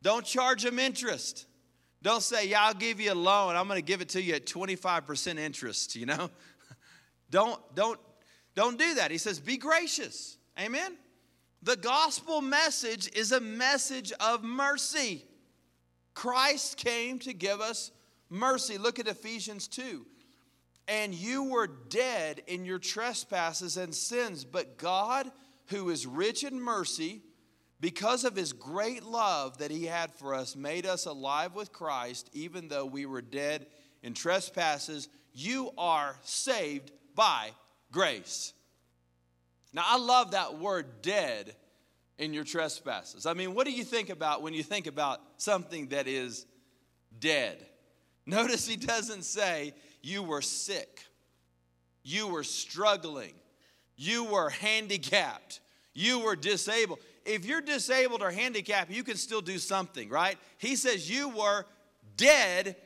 Don't 0.03 0.25
charge 0.25 0.63
them 0.63 0.79
interest. 0.79 1.47
Don't 2.03 2.23
say, 2.23 2.49
yeah, 2.49 2.63
I'll 2.63 2.75
give 2.75 3.01
you 3.01 3.13
a 3.13 3.15
loan. 3.15 3.57
I'm 3.57 3.67
going 3.67 3.79
to 3.79 3.85
give 3.85 4.01
it 4.01 4.11
to 4.11 4.23
you 4.23 4.35
at 4.35 4.47
25% 4.47 5.39
interest, 5.39 5.97
you 5.97 6.07
know? 6.07 6.31
don't, 7.31 7.61
don't, 7.75 7.99
don't 8.55 8.79
do 8.79 8.95
that. 8.95 9.11
He 9.11 9.19
says, 9.19 9.41
be 9.41 9.57
gracious. 9.57 10.37
Amen? 10.59 10.97
The 11.63 11.77
gospel 11.77 12.41
message 12.41 13.11
is 13.15 13.33
a 13.33 13.41
message 13.41 14.13
of 14.21 14.45
mercy. 14.45 15.25
Christ 16.15 16.77
came 16.77 17.19
to 17.21 17.33
give 17.33 17.61
us 17.61 17.91
mercy. 18.31 18.79
Look 18.79 18.99
at 18.99 19.09
Ephesians 19.09 19.67
2. 19.69 20.07
And 20.89 21.13
you 21.13 21.45
were 21.45 21.67
dead 21.67 22.43
in 22.47 22.65
your 22.65 22.79
trespasses 22.79 23.77
and 23.77 23.93
sins, 23.95 24.45
but 24.45 24.79
God, 24.79 25.31
who 25.69 25.91
is 25.91 26.07
rich 26.07 26.45
in 26.45 26.61
mercy, 26.61 27.23
because 27.81 28.25
of 28.25 28.37
his 28.37 28.53
great 28.53 29.03
love 29.03 29.59
that 29.59 29.71
he 29.71 29.85
had 29.85 30.13
for 30.13 30.35
us, 30.35 30.57
made 30.57 30.87
us 30.87 31.07
alive 31.07 31.55
with 31.55 31.73
Christ, 31.73 32.31
even 32.33 32.69
though 32.69 32.87
we 32.87 33.05
were 33.07 33.23
dead 33.23 33.67
in 34.03 34.15
trespasses. 34.15 35.09
You 35.33 35.71
are 35.77 36.17
saved 36.23 36.91
by 37.15 37.51
grace. 37.93 38.55
Now, 39.73 39.85
I 39.87 39.99
love 39.99 40.31
that 40.31 40.59
word 40.59 41.03
dead 41.03 41.55
in 42.19 42.33
your 42.33 42.45
trespasses. 42.45 43.27
I 43.27 43.35
mean, 43.35 43.55
what 43.55 43.67
do 43.67 43.73
you 43.73 43.85
think 43.85 44.09
about 44.09 44.43
when 44.43 44.55
you 44.55 44.63
think 44.63 44.87
about 44.87 45.21
something 45.37 45.89
that 45.89 46.07
is 46.07 46.47
dead? 47.19 47.65
Notice 48.27 48.67
he 48.67 48.77
doesn't 48.77 49.25
say 49.25 49.75
you 50.03 50.23
were 50.23 50.43
sick, 50.43 51.05
you 52.03 52.29
were 52.29 52.45
struggling, 52.45 53.35
you 53.97 54.25
were 54.25 54.51
handicapped, 54.51 55.61
you 55.95 56.21
were 56.21 56.37
disabled. 56.37 56.99
If 57.25 57.45
you're 57.45 57.61
disabled 57.61 58.23
or 58.23 58.31
handicapped, 58.31 58.91
you 58.91 59.03
can 59.03 59.17
still 59.17 59.41
do 59.41 59.59
something, 59.59 60.09
right? 60.09 60.39
He 60.59 60.77
says 60.77 61.11
you 61.11 61.31
were 61.31 61.65
dead. 62.17 62.77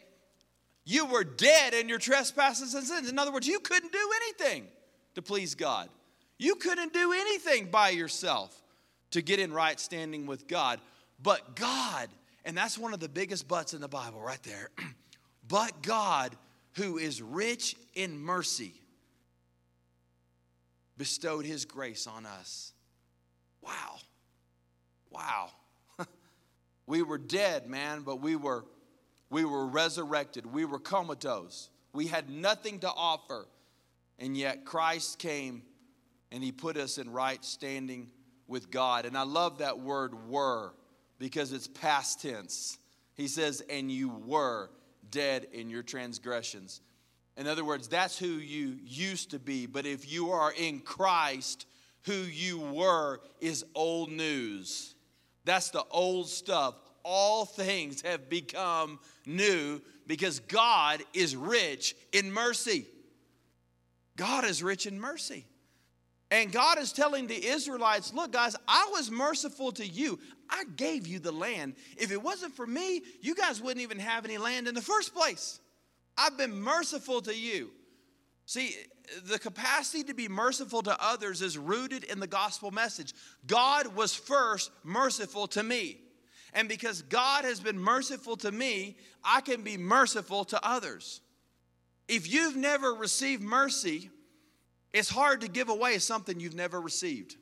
You 0.85 1.07
were 1.07 1.25
dead 1.25 1.75
in 1.75 1.89
your 1.89 1.99
trespasses 1.99 2.75
and 2.75 2.87
sins. 2.87 3.11
In 3.11 3.19
other 3.19 3.33
words, 3.33 3.47
you 3.47 3.61
couldn't 3.61 3.93
do 3.93 4.11
anything 4.17 4.67
to 5.15 5.23
please 5.23 5.55
God. 5.55 5.89
You 6.39 6.55
couldn't 6.55 6.95
do 6.95 7.13
anything 7.13 7.67
by 7.67 7.91
yourself 7.91 8.57
to 9.11 9.21
get 9.21 9.39
in 9.39 9.53
right 9.53 9.79
standing 9.79 10.27
with 10.27 10.49
God. 10.49 10.81
But 11.23 11.55
God, 11.55 12.09
and 12.45 12.57
that's 12.57 12.79
one 12.79 12.95
of 12.95 13.01
the 13.01 13.09
biggest 13.09 13.47
buts 13.47 13.75
in 13.75 13.81
the 13.81 13.89
Bible 13.89 14.21
right 14.21 14.43
there. 14.43 14.71
but 15.49 15.83
God, 15.83 16.35
who 16.75 16.97
is 16.97 17.21
rich 17.21 17.77
in 17.95 18.19
mercy, 18.19 18.80
bestowed 21.01 21.47
his 21.47 21.65
grace 21.65 22.07
on 22.07 22.27
us. 22.27 22.75
Wow. 23.63 23.97
Wow. 25.11 25.49
we 26.87 27.01
were 27.01 27.17
dead, 27.17 27.67
man, 27.67 28.03
but 28.03 28.21
we 28.21 28.37
were 28.37 28.67
we 29.31 29.47
were 29.47 29.65
resurrected. 29.65 30.45
We 30.45 30.67
were 30.67 30.79
comatose. 30.79 31.71
We 31.95 32.07
had 32.07 32.29
nothing 32.29 32.81
to 32.81 32.91
offer. 32.91 33.47
And 34.19 34.37
yet 34.37 34.67
Christ 34.67 35.19
came 35.19 35.63
and 36.31 36.45
he 36.45 36.53
put 36.53 36.77
us 36.77 36.99
in 36.99 37.11
right 37.11 37.43
standing 37.43 38.11
with 38.47 38.71
God. 38.71 39.07
And 39.07 39.17
I 39.17 39.23
love 39.23 39.61
that 39.61 39.79
word 39.79 40.29
were 40.29 40.75
because 41.19 41.55
it's 41.55 41.67
past 41.67 42.21
tense. 42.21 42.77
He 43.15 43.27
says, 43.27 43.63
and 43.71 43.91
you 43.91 44.11
were 44.11 44.69
dead 45.11 45.47
in 45.55 45.71
your 45.71 45.83
transgressions. 45.83 46.83
In 47.41 47.47
other 47.47 47.65
words, 47.65 47.89
that's 47.89 48.19
who 48.19 48.27
you 48.27 48.77
used 48.85 49.31
to 49.31 49.39
be. 49.39 49.65
But 49.65 49.87
if 49.87 50.13
you 50.13 50.31
are 50.31 50.53
in 50.53 50.81
Christ, 50.81 51.65
who 52.03 52.13
you 52.13 52.61
were 52.61 53.23
is 53.41 53.65
old 53.75 54.13
news. 54.13 54.95
That's 55.47 55.71
the 55.71 55.85
old 55.91 56.29
stuff. 56.29 56.75
All 57.03 57.47
things 57.47 58.03
have 58.03 58.29
become 58.29 58.99
new 59.25 59.81
because 60.07 60.41
God 60.41 61.03
is 61.15 61.35
rich 61.35 61.97
in 62.13 62.31
mercy. 62.31 62.85
God 64.19 64.45
is 64.45 64.63
rich 64.63 64.85
in 64.85 65.01
mercy. 65.01 65.47
And 66.31 66.53
God 66.53 66.79
is 66.79 66.93
telling 66.93 67.27
the 67.27 67.43
Israelites, 67.43 68.13
look, 68.13 68.33
guys, 68.33 68.55
I 68.69 68.91
was 68.93 69.11
merciful 69.11 69.73
to 69.73 69.87
you. 69.87 70.19
I 70.51 70.65
gave 70.77 71.07
you 71.07 71.19
the 71.19 71.33
land. 71.33 71.77
If 71.97 72.13
it 72.13 72.23
wasn't 72.23 72.55
for 72.55 72.67
me, 72.67 73.01
you 73.23 73.35
guys 73.35 73.63
wouldn't 73.63 73.83
even 73.83 73.99
have 73.99 74.27
any 74.27 74.37
land 74.37 74.69
in 74.69 74.75
the 74.75 74.83
first 74.83 75.15
place. 75.15 75.59
I've 76.21 76.37
been 76.37 76.61
merciful 76.61 77.23
to 77.23 77.35
you. 77.35 77.71
See, 78.45 78.75
the 79.25 79.39
capacity 79.39 80.05
to 80.05 80.15
be 80.15 80.29
merciful 80.29 80.83
to 80.83 80.97
others 81.03 81.41
is 81.41 81.57
rooted 81.57 82.05
in 82.05 82.21
the 82.21 82.27
gospel 82.27 82.71
message. 82.71 83.15
God 83.47 83.95
was 83.97 84.15
first 84.15 84.71
merciful 84.85 85.47
to 85.49 85.63
me. 85.63 85.99
And 86.53 86.69
because 86.69 87.01
God 87.03 87.45
has 87.45 87.59
been 87.59 87.79
merciful 87.79 88.37
to 88.39 88.53
me, 88.53 88.97
I 89.25 89.41
can 89.41 89.63
be 89.63 89.79
merciful 89.79 90.45
to 90.47 90.61
others. 90.67 91.23
If 92.07 92.31
you've 92.31 92.57
never 92.57 92.93
received 92.93 93.43
mercy, 93.43 94.11
it's 94.93 95.09
hard 95.09 95.41
to 95.41 95.49
give 95.49 95.71
away 95.71 95.99
something 95.99 96.39
you've 96.39 96.55
never 96.55 96.81
received. 96.81 97.37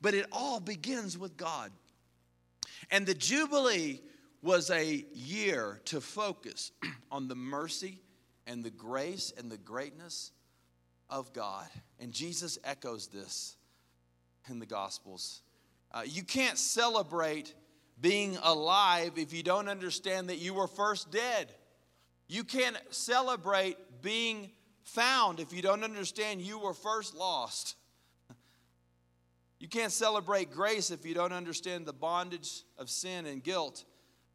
But 0.00 0.14
it 0.14 0.26
all 0.30 0.60
begins 0.60 1.18
with 1.18 1.36
God. 1.36 1.72
And 2.90 3.04
the 3.04 3.14
Jubilee 3.14 4.00
was 4.42 4.70
a 4.70 5.04
year 5.12 5.80
to 5.86 6.00
focus 6.00 6.70
on 7.10 7.26
the 7.26 7.34
mercy 7.34 7.98
and 8.46 8.64
the 8.64 8.70
grace 8.70 9.32
and 9.36 9.50
the 9.50 9.58
greatness 9.58 10.32
of 11.08 11.32
God. 11.32 11.68
And 12.00 12.12
Jesus 12.12 12.58
echoes 12.64 13.08
this 13.08 13.56
in 14.48 14.58
the 14.58 14.66
Gospels. 14.66 15.42
Uh, 15.92 16.02
you 16.04 16.22
can't 16.22 16.58
celebrate 16.58 17.54
being 18.00 18.36
alive 18.42 19.12
if 19.16 19.32
you 19.32 19.42
don't 19.42 19.68
understand 19.68 20.28
that 20.28 20.38
you 20.38 20.54
were 20.54 20.66
first 20.66 21.10
dead. 21.10 21.54
You 22.28 22.44
can't 22.44 22.76
celebrate 22.90 23.76
being 24.00 24.50
found 24.84 25.38
if 25.38 25.52
you 25.52 25.62
don't 25.62 25.84
understand 25.84 26.40
you 26.40 26.58
were 26.58 26.74
first 26.74 27.14
lost. 27.14 27.76
You 29.60 29.68
can't 29.68 29.92
celebrate 29.92 30.50
grace 30.50 30.90
if 30.90 31.06
you 31.06 31.14
don't 31.14 31.32
understand 31.32 31.86
the 31.86 31.92
bondage 31.92 32.64
of 32.78 32.90
sin 32.90 33.26
and 33.26 33.44
guilt. 33.44 33.84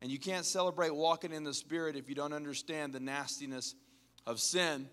And 0.02 0.10
you 0.10 0.20
can't 0.20 0.46
celebrate 0.46 0.96
walking 0.96 1.34
in 1.34 1.44
the 1.44 1.54
Spirit 1.54 1.96
if 1.96 2.08
you 2.08 2.16
don't 2.16 2.34
understand 2.34 2.94
the 2.94 3.00
nastiness 3.00 3.76
of 4.28 4.40
sin. 4.40 4.88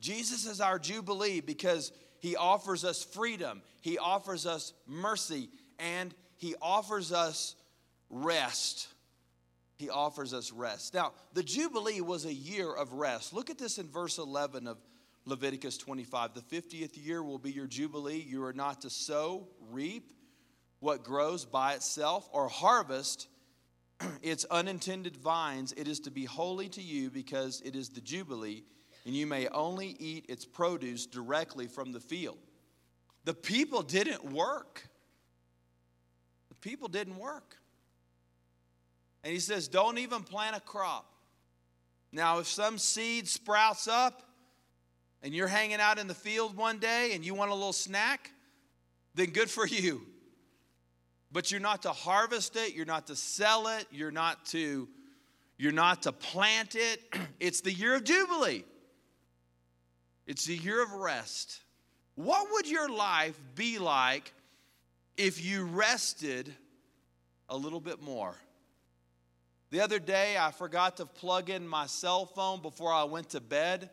Jesus 0.00 0.46
is 0.46 0.60
our 0.60 0.78
Jubilee 0.78 1.40
because 1.40 1.92
he 2.18 2.34
offers 2.34 2.84
us 2.84 3.04
freedom, 3.04 3.62
he 3.80 3.98
offers 3.98 4.46
us 4.46 4.72
mercy, 4.86 5.48
and 5.78 6.12
he 6.36 6.56
offers 6.60 7.12
us 7.12 7.54
rest. 8.08 8.88
He 9.76 9.88
offers 9.88 10.34
us 10.34 10.52
rest. 10.52 10.92
Now, 10.92 11.12
the 11.32 11.42
Jubilee 11.42 12.02
was 12.02 12.26
a 12.26 12.32
year 12.32 12.70
of 12.70 12.92
rest. 12.92 13.32
Look 13.32 13.48
at 13.48 13.56
this 13.56 13.78
in 13.78 13.88
verse 13.88 14.18
11 14.18 14.66
of 14.66 14.76
Leviticus 15.24 15.78
25. 15.78 16.34
The 16.34 16.40
50th 16.40 17.02
year 17.02 17.22
will 17.22 17.38
be 17.38 17.50
your 17.50 17.66
Jubilee. 17.66 18.22
You 18.26 18.44
are 18.44 18.52
not 18.52 18.82
to 18.82 18.90
sow, 18.90 19.48
reap 19.70 20.12
what 20.80 21.02
grows 21.02 21.46
by 21.46 21.74
itself, 21.74 22.28
or 22.32 22.48
harvest 22.48 23.26
its 24.22 24.44
unintended 24.50 25.16
vines. 25.16 25.72
It 25.76 25.88
is 25.88 26.00
to 26.00 26.10
be 26.10 26.24
holy 26.24 26.68
to 26.70 26.82
you 26.82 27.10
because 27.10 27.60
it 27.64 27.76
is 27.76 27.88
the 27.88 28.00
Jubilee, 28.00 28.64
and 29.04 29.14
you 29.14 29.26
may 29.26 29.48
only 29.48 29.96
eat 29.98 30.26
its 30.28 30.44
produce 30.44 31.06
directly 31.06 31.66
from 31.66 31.92
the 31.92 32.00
field. 32.00 32.38
The 33.24 33.34
people 33.34 33.82
didn't 33.82 34.32
work. 34.32 34.88
The 36.48 36.54
people 36.56 36.88
didn't 36.88 37.18
work. 37.18 37.56
And 39.22 39.32
he 39.32 39.40
says, 39.40 39.68
don't 39.68 39.98
even 39.98 40.22
plant 40.22 40.56
a 40.56 40.60
crop. 40.60 41.06
Now, 42.12 42.38
if 42.38 42.46
some 42.46 42.78
seed 42.78 43.28
sprouts 43.28 43.86
up 43.86 44.22
and 45.22 45.34
you're 45.34 45.48
hanging 45.48 45.80
out 45.80 45.98
in 45.98 46.06
the 46.06 46.14
field 46.14 46.56
one 46.56 46.78
day 46.78 47.12
and 47.14 47.24
you 47.24 47.34
want 47.34 47.50
a 47.50 47.54
little 47.54 47.72
snack, 47.72 48.30
then 49.14 49.30
good 49.30 49.50
for 49.50 49.66
you. 49.66 50.06
But 51.32 51.50
you're 51.50 51.60
not 51.60 51.82
to 51.82 51.92
harvest 51.92 52.56
it, 52.56 52.74
you're 52.74 52.86
not 52.86 53.06
to 53.06 53.16
sell 53.16 53.68
it, 53.68 53.86
you're 53.90 54.10
not 54.10 54.44
to 54.46 54.88
you're 55.56 55.72
not 55.72 56.04
to 56.04 56.12
plant 56.12 56.74
it. 56.74 57.00
It's 57.40 57.60
the 57.60 57.72
year 57.72 57.94
of 57.94 58.04
jubilee. 58.04 58.64
It's 60.26 60.44
the 60.44 60.56
year 60.56 60.82
of 60.82 60.92
rest. 60.92 61.60
What 62.14 62.48
would 62.52 62.68
your 62.68 62.88
life 62.88 63.38
be 63.54 63.78
like 63.78 64.32
if 65.16 65.44
you 65.44 65.64
rested 65.64 66.54
a 67.48 67.56
little 67.56 67.80
bit 67.80 68.00
more? 68.02 68.34
The 69.70 69.80
other 69.80 69.98
day, 69.98 70.36
I 70.38 70.50
forgot 70.50 70.96
to 70.98 71.06
plug 71.06 71.48
in 71.48 71.66
my 71.66 71.86
cell 71.86 72.26
phone 72.26 72.60
before 72.60 72.92
I 72.92 73.04
went 73.04 73.30
to 73.30 73.40
bed, 73.40 73.88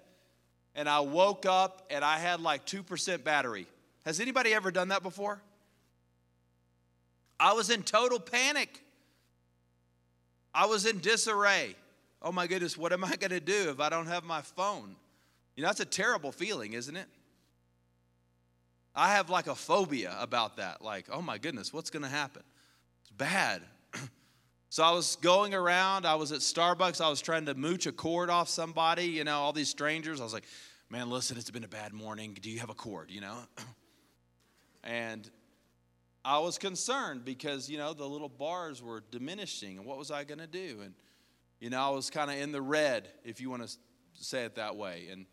and 0.76 0.90
I 0.90 1.02
woke 1.02 1.46
up 1.46 1.86
and 1.90 2.04
I 2.04 2.18
had 2.18 2.42
like 2.42 2.66
2% 2.66 3.24
battery. 3.24 3.68
Has 4.06 4.20
anybody 4.20 4.54
ever 4.54 4.72
done 4.72 4.90
that 4.90 5.04
before? 5.04 5.42
I 7.40 7.54
was 7.54 7.70
in 7.70 7.84
total 7.84 8.20
panic. 8.20 8.82
I 10.54 10.66
was 10.66 10.86
in 10.86 11.00
disarray. 11.00 11.76
Oh 12.22 12.32
my 12.32 12.48
goodness, 12.48 12.78
what 12.78 12.92
am 12.94 13.04
I 13.04 13.16
going 13.20 13.32
to 13.32 13.40
do 13.40 13.70
if 13.70 13.80
I 13.80 13.90
don't 13.90 14.08
have 14.08 14.24
my 14.24 14.42
phone? 14.42 14.96
You 15.56 15.64
know, 15.64 15.70
that's 15.70 15.80
a 15.80 15.86
terrible 15.86 16.32
feeling, 16.32 16.74
isn't 16.74 16.96
it? 16.96 17.08
I 18.96 19.14
have 19.14 19.30
like 19.30 19.46
a 19.46 19.56
phobia 19.56 20.16
about 20.20 20.58
that. 20.58 20.82
Like, 20.82 21.06
oh 21.12 21.22
my 21.22 21.38
goodness, 21.38 21.72
what's 21.72 21.92
going 21.92 22.04
to 22.04 22.10
happen? 22.10 22.42
It's 23.02 23.12
bad. 23.12 23.62
so 24.70 24.84
I 24.84 24.92
was 24.92 25.18
going 25.18 25.54
around. 25.54 26.08
I 26.08 26.16
was 26.16 26.32
at 26.32 26.40
Starbucks. 26.40 27.00
I 27.00 27.10
was 27.10 27.22
trying 27.22 27.46
to 27.46 27.54
mooch 27.54 27.86
a 27.86 27.92
cord 27.92 28.32
off 28.32 28.50
somebody, 28.50 29.06
you 29.06 29.24
know, 29.24 29.38
all 29.38 29.54
these 29.54 29.70
strangers. 29.70 30.20
I 30.20 30.24
was 30.24 30.34
like, 30.34 30.46
man, 30.90 31.12
listen, 31.12 31.38
it's 31.38 31.52
been 31.52 31.64
a 31.64 31.68
bad 31.68 31.94
morning. 31.94 32.36
Do 32.42 32.50
you 32.50 32.60
have 32.60 32.72
a 32.72 32.76
cord, 32.76 33.12
you 33.12 33.22
know? 33.22 33.38
and 34.84 35.30
I 36.28 36.40
was 36.40 36.58
concerned 36.58 37.24
because, 37.24 37.70
you 37.70 37.78
know, 37.78 37.94
the 37.94 38.06
little 38.06 38.28
bars 38.28 38.84
were 38.84 39.02
diminishing. 39.12 39.78
And 39.78 39.86
what 39.86 39.98
was 39.98 40.12
I 40.12 40.26
going 40.26 40.40
to 40.40 40.48
do? 40.48 40.82
And, 40.84 40.94
you 41.62 41.70
know, 41.70 41.82
I 41.82 41.90
was 41.90 42.10
kind 42.10 42.30
of 42.30 42.36
in 42.36 42.52
the 42.52 42.62
red, 42.62 43.08
if 43.24 43.40
you 43.40 43.50
want 43.50 43.66
to 43.66 43.74
say 44.14 44.44
it 44.44 44.56
that 44.56 44.76
way. 44.76 45.08
And 45.10 45.26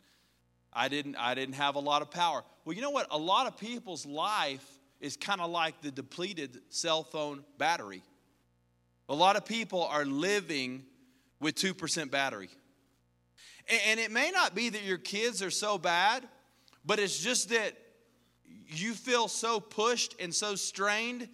I 0.73 0.87
didn't, 0.87 1.17
I 1.17 1.35
didn't 1.35 1.57
have 1.57 1.75
a 1.75 1.81
lot 1.81 2.01
of 2.01 2.13
power. 2.13 2.45
Well, 2.65 2.77
you 2.77 2.81
know 2.81 2.91
what? 2.91 3.09
A 3.11 3.19
lot 3.19 3.49
of 3.49 3.57
people's 3.57 4.07
life 4.07 4.65
is 5.01 5.17
kind 5.17 5.41
of 5.41 5.51
like 5.51 5.83
the 5.83 5.91
depleted 5.91 6.61
cell 6.69 7.03
phone 7.03 7.43
battery. 7.59 8.05
A 9.09 9.15
lot 9.17 9.35
of 9.35 9.45
people 9.45 9.83
are 9.83 10.05
living 10.05 10.85
with 11.41 11.57
2% 11.57 12.09
battery. 12.13 12.51
And 13.89 13.99
it 13.99 14.13
may 14.13 14.31
not 14.31 14.55
be 14.55 14.69
that 14.69 14.85
your 14.85 14.99
kids 14.99 15.43
are 15.43 15.51
so 15.51 15.77
bad, 15.77 16.23
but 16.85 17.01
it's 17.01 17.19
just 17.19 17.49
that 17.49 17.77
you 18.69 18.95
feel 18.95 19.29
so 19.29 19.61
pushed 19.61 20.15
and 20.21 20.35
so 20.35 20.55
strained 20.55 21.29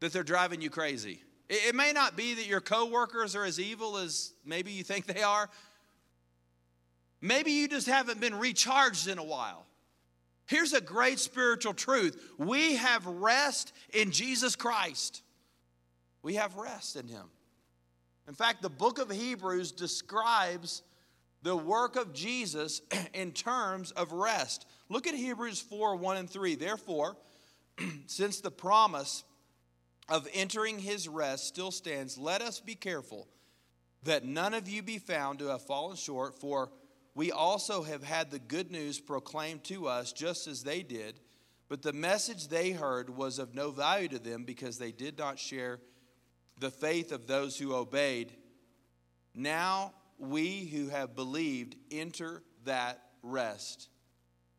that 0.00 0.12
they're 0.12 0.22
driving 0.22 0.60
you 0.60 0.70
crazy. 0.70 1.22
It 1.48 1.74
may 1.74 1.92
not 1.92 2.16
be 2.16 2.34
that 2.34 2.46
your 2.46 2.60
coworkers 2.60 3.34
are 3.34 3.44
as 3.44 3.58
evil 3.58 3.96
as 3.96 4.32
maybe 4.44 4.70
you 4.70 4.84
think 4.84 5.06
they 5.06 5.22
are, 5.22 5.50
Maybe 7.20 7.52
you 7.52 7.68
just 7.68 7.86
haven't 7.86 8.20
been 8.20 8.38
recharged 8.38 9.08
in 9.08 9.18
a 9.18 9.24
while. 9.24 9.66
Here's 10.46 10.72
a 10.72 10.80
great 10.80 11.18
spiritual 11.18 11.74
truth 11.74 12.20
we 12.38 12.76
have 12.76 13.06
rest 13.06 13.72
in 13.92 14.10
Jesus 14.10 14.56
Christ. 14.56 15.22
We 16.22 16.34
have 16.34 16.56
rest 16.56 16.96
in 16.96 17.08
Him. 17.08 17.26
In 18.28 18.34
fact, 18.34 18.62
the 18.62 18.70
book 18.70 18.98
of 18.98 19.10
Hebrews 19.10 19.72
describes 19.72 20.82
the 21.42 21.56
work 21.56 21.96
of 21.96 22.12
Jesus 22.12 22.82
in 23.14 23.32
terms 23.32 23.90
of 23.92 24.12
rest. 24.12 24.66
Look 24.88 25.06
at 25.06 25.14
Hebrews 25.14 25.60
4 25.60 25.96
1 25.96 26.16
and 26.16 26.30
3. 26.30 26.54
Therefore, 26.54 27.16
since 28.06 28.40
the 28.40 28.50
promise 28.50 29.24
of 30.08 30.28
entering 30.34 30.78
his 30.78 31.08
rest 31.08 31.46
still 31.46 31.70
stands, 31.70 32.18
let 32.18 32.42
us 32.42 32.60
be 32.60 32.74
careful 32.74 33.28
that 34.02 34.24
none 34.24 34.54
of 34.54 34.68
you 34.68 34.82
be 34.82 34.98
found 34.98 35.38
to 35.38 35.48
have 35.48 35.62
fallen 35.62 35.96
short, 35.96 36.38
for 36.38 36.70
we 37.14 37.30
also 37.30 37.82
have 37.82 38.02
had 38.02 38.30
the 38.30 38.38
good 38.38 38.70
news 38.70 38.98
proclaimed 38.98 39.64
to 39.64 39.86
us 39.88 40.12
just 40.12 40.46
as 40.46 40.62
they 40.62 40.82
did, 40.82 41.20
but 41.68 41.82
the 41.82 41.92
message 41.92 42.48
they 42.48 42.70
heard 42.70 43.10
was 43.10 43.38
of 43.38 43.54
no 43.54 43.70
value 43.70 44.08
to 44.08 44.18
them 44.18 44.44
because 44.44 44.78
they 44.78 44.90
did 44.90 45.18
not 45.18 45.38
share 45.38 45.80
the 46.58 46.70
faith 46.70 47.12
of 47.12 47.26
those 47.26 47.58
who 47.58 47.74
obeyed. 47.74 48.32
Now 49.34 49.92
we 50.20 50.66
who 50.66 50.88
have 50.88 51.16
believed 51.16 51.76
enter 51.90 52.42
that 52.64 53.00
rest. 53.22 53.88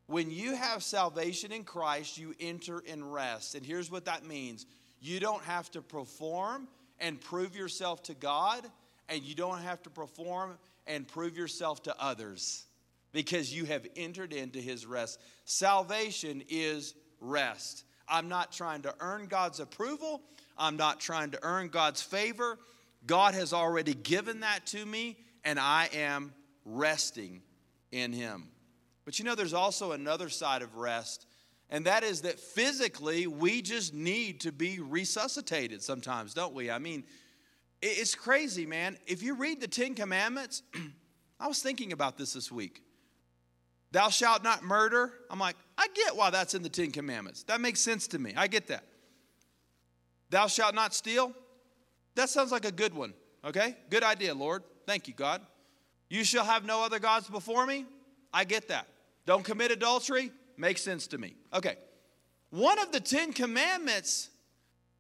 When 0.08 0.32
you 0.32 0.56
have 0.56 0.84
salvation 0.84 1.52
in 1.52 1.64
Christ, 1.64 2.18
you 2.18 2.34
enter 2.40 2.80
in 2.80 3.10
rest. 3.10 3.56
And 3.56 3.66
here's 3.66 3.90
what 3.90 4.06
that 4.06 4.26
means 4.26 4.66
you 5.00 5.20
don't 5.20 5.44
have 5.44 5.72
to 5.72 5.82
perform 5.82 6.68
and 7.00 7.20
prove 7.20 7.56
yourself 7.56 8.04
to 8.04 8.14
God, 8.14 8.66
and 9.10 9.24
you 9.24 9.36
don't 9.36 9.62
have 9.62 9.82
to 9.84 9.90
perform 9.90 10.58
and 10.86 11.08
prove 11.08 11.38
yourself 11.38 11.84
to 11.84 11.96
others 12.00 12.66
because 13.12 13.54
you 13.54 13.66
have 13.66 13.86
entered 13.96 14.34
into 14.34 14.60
his 14.60 14.86
rest. 14.86 15.20
Salvation 15.46 16.44
is 16.50 16.94
rest. 17.20 17.84
I'm 18.08 18.30
not 18.30 18.52
trying 18.52 18.82
to 18.84 18.94
earn 19.00 19.28
God's 19.28 19.60
approval, 19.60 20.22
I'm 20.58 20.78
not 20.78 21.00
trying 21.00 21.32
to 21.32 21.40
earn 21.44 21.70
God's 21.70 22.02
favor. 22.02 22.60
God 23.08 23.34
has 23.34 23.52
already 23.52 23.96
given 23.96 24.42
that 24.42 24.68
to 24.68 24.86
me, 24.86 25.18
and 25.44 25.60
I 25.60 25.90
am 25.94 26.34
resting 26.66 27.42
in 27.92 28.14
him. 28.14 28.50
But 29.06 29.20
you 29.20 29.26
know, 29.26 29.36
there's 29.36 29.54
also 29.54 29.92
another 29.92 30.30
side 30.30 30.62
of 30.62 30.76
rest, 30.76 31.26
and 31.70 31.86
that 31.86 32.04
is 32.04 32.22
that 32.22 32.40
physically 32.40 33.28
we 33.28 33.62
just 33.62 33.94
need 33.94 34.42
to 34.42 34.52
be 34.52 34.80
resuscitated 34.80 35.82
sometimes, 35.82 36.34
don't 36.34 36.54
we? 36.54 36.70
I 36.70 36.80
mean, 36.80 37.04
it's 37.82 38.14
crazy, 38.14 38.66
man. 38.66 38.98
If 39.08 39.24
you 39.24 39.36
read 39.36 39.60
the 39.60 39.68
Ten 39.68 39.96
Commandments, 39.96 40.62
I 41.40 41.48
was 41.48 41.62
thinking 41.62 41.94
about 41.94 42.18
this 42.18 42.34
this 42.34 42.52
week. 42.52 42.84
Thou 43.92 44.10
shalt 44.10 44.44
not 44.44 44.64
murder. 44.64 45.12
I'm 45.30 45.40
like, 45.40 45.56
I 45.78 45.88
get 45.94 46.16
why 46.16 46.30
that's 46.30 46.54
in 46.54 46.64
the 46.64 46.70
Ten 46.70 46.92
Commandments. 46.92 47.44
That 47.44 47.60
makes 47.60 47.80
sense 47.82 48.08
to 48.08 48.20
me. 48.20 48.34
I 48.38 48.48
get 48.48 48.68
that. 48.68 48.86
Thou 50.30 50.48
shalt 50.48 50.76
not 50.76 50.94
steal. 50.94 51.34
That 52.16 52.30
sounds 52.30 52.52
like 52.52 52.66
a 52.66 52.72
good 52.72 52.94
one. 52.94 53.14
Okay? 53.44 53.76
Good 53.90 54.04
idea, 54.04 54.34
Lord. 54.34 54.64
Thank 54.92 55.08
you, 55.08 55.14
God. 55.14 55.40
You 56.10 56.26
shall 56.26 56.44
have 56.44 56.66
no 56.66 56.84
other 56.84 57.00
gods 57.00 57.30
before 57.30 57.66
me. 57.66 57.86
I 58.34 58.44
get 58.44 58.68
that. 58.68 58.90
Don't 59.26 59.42
commit 59.42 59.72
adultery. 59.72 60.32
Makes 60.58 60.82
sense 60.82 61.08
to 61.08 61.18
me. 61.18 61.34
Okay. 61.54 61.78
One 62.50 62.78
of 62.78 62.92
the 62.92 63.00
Ten 63.00 63.32
Commandments 63.32 64.30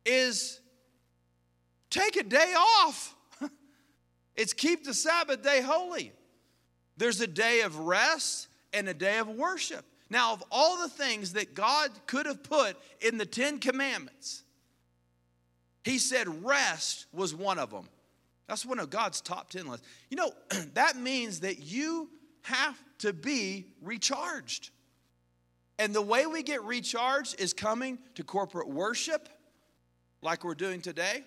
is 0.06 0.62
Take 1.90 2.16
a 2.16 2.24
day 2.24 2.54
off. 2.58 3.14
it's 4.38 4.54
keep 4.54 4.86
the 4.86 4.94
Sabbath 4.94 5.44
day 5.44 5.60
holy. 5.60 6.14
There's 6.96 7.20
a 7.20 7.28
day 7.28 7.60
of 7.60 7.78
rest 7.78 8.48
and 8.72 8.88
a 8.88 8.94
day 8.94 9.18
of 9.18 9.28
worship. 9.28 9.84
Now, 10.10 10.32
of 10.32 10.42
all 10.50 10.82
the 10.82 10.88
things 10.88 11.34
that 11.34 11.54
God 11.54 11.92
could 12.08 12.28
have 12.28 12.44
put 12.44 12.78
in 13.02 13.18
the 13.18 13.26
Ten 13.26 13.60
Commandments, 13.60 14.44
He 15.84 15.98
said 15.98 16.46
rest 16.46 17.08
was 17.12 17.36
one 17.36 17.60
of 17.60 17.72
them. 17.72 17.90
That's 18.52 18.66
one 18.66 18.80
of 18.80 18.90
God's 18.90 19.22
top 19.22 19.50
10 19.50 19.66
lists. 19.66 19.88
You 20.10 20.18
know, 20.18 20.34
that 20.74 20.98
means 20.98 21.40
that 21.40 21.60
you 21.60 22.10
have 22.42 22.78
to 22.98 23.14
be 23.14 23.68
recharged. 23.82 24.72
And 25.80 25.96
the 25.96 26.02
way 26.02 26.26
we 26.26 26.44
get 26.44 26.62
recharged 26.64 27.40
is 27.40 27.54
coming 27.54 27.98
to 28.16 28.26
corporate 28.26 28.68
worship, 28.68 29.30
like 30.22 30.44
we're 30.44 30.54
doing 30.54 30.82
today 30.82 31.24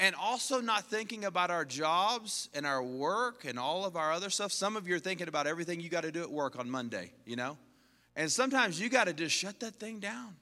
and 0.00 0.14
also 0.14 0.62
not 0.62 0.86
thinking 0.86 1.26
about 1.26 1.50
our 1.50 1.66
jobs 1.66 2.48
and 2.54 2.64
our 2.64 2.82
work 2.82 3.44
and 3.44 3.58
all 3.58 3.84
of 3.84 3.94
our 3.94 4.10
other 4.10 4.30
stuff. 4.30 4.52
Some 4.52 4.74
of 4.74 4.88
you 4.88 4.94
are 4.96 4.98
thinking 4.98 5.28
about 5.28 5.46
everything 5.46 5.80
you 5.80 5.90
got 5.90 6.04
to 6.04 6.10
do 6.10 6.22
at 6.22 6.30
work 6.30 6.58
on 6.58 6.70
Monday, 6.70 7.12
you 7.26 7.36
know? 7.36 7.58
And 8.16 8.32
sometimes 8.32 8.80
you 8.80 8.88
got 8.88 9.04
to 9.04 9.12
just 9.12 9.36
shut 9.36 9.60
that 9.60 9.74
thing 9.74 10.00
down. 10.00 10.34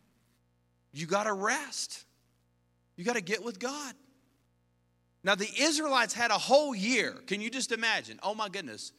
You 0.92 1.06
got 1.06 1.24
to 1.24 1.32
rest. 1.32 2.04
You 2.94 3.04
got 3.04 3.16
to 3.16 3.20
get 3.20 3.42
with 3.42 3.58
God. 3.58 3.94
Now, 5.22 5.34
the 5.34 5.48
Israelites 5.58 6.14
had 6.14 6.30
a 6.30 6.38
whole 6.38 6.74
year. 6.74 7.14
Can 7.26 7.40
you 7.40 7.50
just 7.50 7.72
imagine? 7.72 8.18
Oh 8.22 8.34
my 8.34 8.48
goodness. 8.48 8.92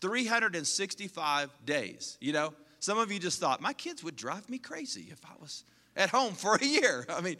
365 0.00 1.50
days. 1.64 2.16
You 2.20 2.32
know, 2.32 2.54
some 2.78 2.98
of 2.98 3.10
you 3.12 3.18
just 3.18 3.40
thought, 3.40 3.60
my 3.60 3.72
kids 3.72 4.02
would 4.04 4.16
drive 4.16 4.48
me 4.48 4.58
crazy 4.58 5.08
if 5.10 5.20
I 5.24 5.34
was 5.40 5.64
at 5.96 6.10
home 6.10 6.34
for 6.34 6.54
a 6.56 6.64
year. 6.64 7.04
I 7.10 7.20
mean, 7.20 7.36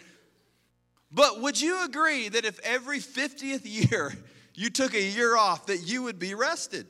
but 1.12 1.40
would 1.40 1.60
you 1.60 1.84
agree 1.84 2.28
that 2.28 2.44
if 2.44 2.58
every 2.60 2.98
50th 2.98 3.62
year 3.64 4.12
you 4.54 4.70
took 4.70 4.94
a 4.94 5.02
year 5.02 5.36
off, 5.36 5.66
that 5.66 5.78
you 5.78 6.02
would 6.04 6.18
be 6.18 6.34
rested? 6.34 6.86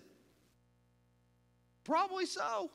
Probably 1.85 2.27
so. 2.27 2.71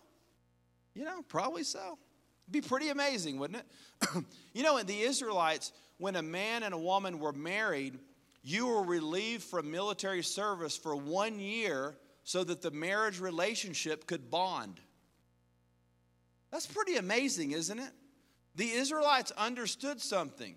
You 0.94 1.04
know, 1.04 1.22
probably 1.28 1.64
so. 1.64 1.98
It'd 2.46 2.52
be 2.52 2.62
pretty 2.62 2.90
amazing, 2.90 3.38
wouldn't 3.38 3.60
it? 3.60 4.26
you 4.54 4.64
know, 4.64 4.78
in 4.78 4.86
the 4.88 5.02
Israelites, 5.02 5.72
when 5.98 6.16
a 6.16 6.22
man 6.22 6.64
and 6.64 6.74
a 6.74 6.78
woman 6.78 7.20
were 7.20 7.34
married, 7.34 8.00
you 8.46 8.68
were 8.68 8.84
relieved 8.84 9.44
from 9.44 9.72
military 9.72 10.22
service 10.22 10.78
for 10.78 10.96
one 10.96 11.40
year 11.40 11.98
so 12.24 12.44
that 12.44 12.62
the 12.62 12.70
marriage 12.70 13.20
relationship 13.20 14.06
could 14.06 14.30
bond. 14.30 14.80
That's 16.52 16.68
pretty 16.68 16.98
amazing, 16.98 17.52
isn't 17.52 17.80
it? 17.80 17.90
The 18.54 18.70
Israelites 18.70 19.32
understood 19.32 20.00
something 20.00 20.56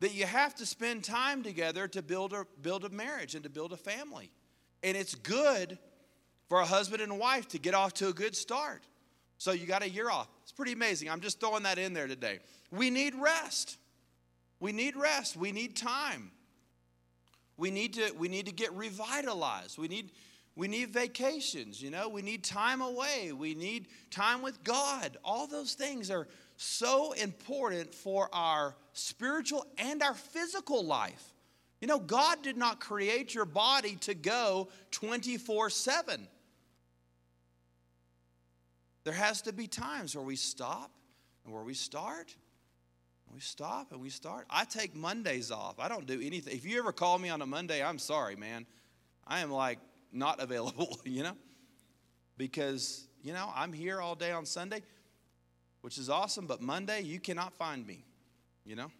that 0.00 0.14
you 0.14 0.24
have 0.24 0.54
to 0.54 0.64
spend 0.64 1.04
time 1.04 1.42
together 1.42 1.86
to 1.88 2.00
build 2.00 2.32
a, 2.32 2.46
build 2.62 2.86
a 2.86 2.88
marriage 2.88 3.34
and 3.34 3.44
to 3.44 3.50
build 3.50 3.74
a 3.74 3.76
family. 3.76 4.32
And 4.82 4.96
it's 4.96 5.14
good 5.14 5.78
for 6.48 6.60
a 6.60 6.66
husband 6.66 7.02
and 7.02 7.18
wife 7.18 7.46
to 7.48 7.58
get 7.58 7.74
off 7.74 7.92
to 7.94 8.08
a 8.08 8.12
good 8.14 8.34
start. 8.34 8.82
So 9.36 9.52
you 9.52 9.66
got 9.66 9.82
a 9.82 9.88
year 9.88 10.10
off. 10.10 10.28
It's 10.44 10.52
pretty 10.52 10.72
amazing. 10.72 11.10
I'm 11.10 11.20
just 11.20 11.40
throwing 11.40 11.64
that 11.64 11.78
in 11.78 11.92
there 11.92 12.06
today. 12.06 12.38
We 12.70 12.88
need 12.88 13.14
rest. 13.14 13.76
We 14.60 14.72
need 14.72 14.96
rest. 14.96 15.36
We 15.36 15.52
need 15.52 15.76
time. 15.76 16.30
We 17.62 17.70
need 17.70 17.94
to, 17.94 18.10
we 18.18 18.26
need 18.26 18.46
to 18.46 18.52
get 18.52 18.72
revitalized. 18.72 19.78
We 19.78 19.86
need, 19.86 20.10
we 20.56 20.66
need 20.66 20.90
vacations, 20.90 21.80
you 21.80 21.92
know, 21.92 22.08
we 22.08 22.20
need 22.20 22.42
time 22.42 22.80
away. 22.80 23.30
We 23.30 23.54
need 23.54 23.86
time 24.10 24.42
with 24.42 24.64
God. 24.64 25.16
All 25.24 25.46
those 25.46 25.74
things 25.74 26.10
are 26.10 26.26
so 26.56 27.12
important 27.12 27.94
for 27.94 28.28
our 28.32 28.74
spiritual 28.94 29.64
and 29.78 30.02
our 30.02 30.14
physical 30.14 30.84
life. 30.84 31.22
You 31.80 31.86
know, 31.86 32.00
God 32.00 32.42
did 32.42 32.56
not 32.56 32.80
create 32.80 33.32
your 33.32 33.44
body 33.44 33.94
to 34.00 34.14
go 34.14 34.66
24 34.90 35.70
7. 35.70 36.26
There 39.04 39.14
has 39.14 39.40
to 39.42 39.52
be 39.52 39.68
times 39.68 40.16
where 40.16 40.24
we 40.24 40.34
stop 40.34 40.90
and 41.44 41.54
where 41.54 41.62
we 41.62 41.74
start 41.74 42.34
we 43.32 43.40
stop 43.40 43.92
and 43.92 44.00
we 44.00 44.10
start. 44.10 44.46
I 44.50 44.64
take 44.64 44.94
Mondays 44.94 45.50
off. 45.50 45.78
I 45.78 45.88
don't 45.88 46.06
do 46.06 46.20
anything. 46.20 46.54
If 46.54 46.66
you 46.66 46.78
ever 46.78 46.92
call 46.92 47.18
me 47.18 47.30
on 47.30 47.40
a 47.40 47.46
Monday, 47.46 47.82
I'm 47.82 47.98
sorry, 47.98 48.36
man. 48.36 48.66
I 49.26 49.40
am 49.40 49.50
like 49.50 49.78
not 50.12 50.40
available, 50.42 50.98
you 51.04 51.22
know? 51.22 51.36
Because, 52.36 53.06
you 53.22 53.32
know, 53.32 53.50
I'm 53.54 53.72
here 53.72 54.00
all 54.00 54.14
day 54.14 54.32
on 54.32 54.44
Sunday, 54.44 54.82
which 55.80 55.98
is 55.98 56.10
awesome, 56.10 56.46
but 56.46 56.60
Monday, 56.60 57.02
you 57.02 57.20
cannot 57.20 57.54
find 57.54 57.86
me, 57.86 58.04
you 58.64 58.76
know? 58.76 58.90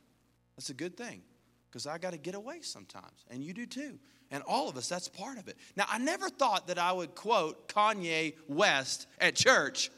That's 0.57 0.71
a 0.71 0.75
good 0.75 0.97
thing 0.97 1.23
because 1.71 1.87
I 1.87 1.99
got 1.99 2.13
to 2.13 2.19
get 2.19 2.35
away 2.35 2.61
sometimes, 2.61 3.25
and 3.31 3.43
you 3.43 3.53
do 3.53 3.67
too. 3.67 3.99
And 4.31 4.43
all 4.47 4.69
of 4.69 4.77
us, 4.77 4.89
that's 4.89 5.09
part 5.09 5.39
of 5.39 5.49
it. 5.49 5.57
Now, 5.77 5.85
I 5.89 5.99
never 5.99 6.29
thought 6.29 6.69
that 6.69 6.79
I 6.79 6.93
would 6.93 7.15
quote 7.15 7.69
Kanye 7.69 8.35
West 8.49 9.07
at 9.19 9.35
church, 9.35 9.91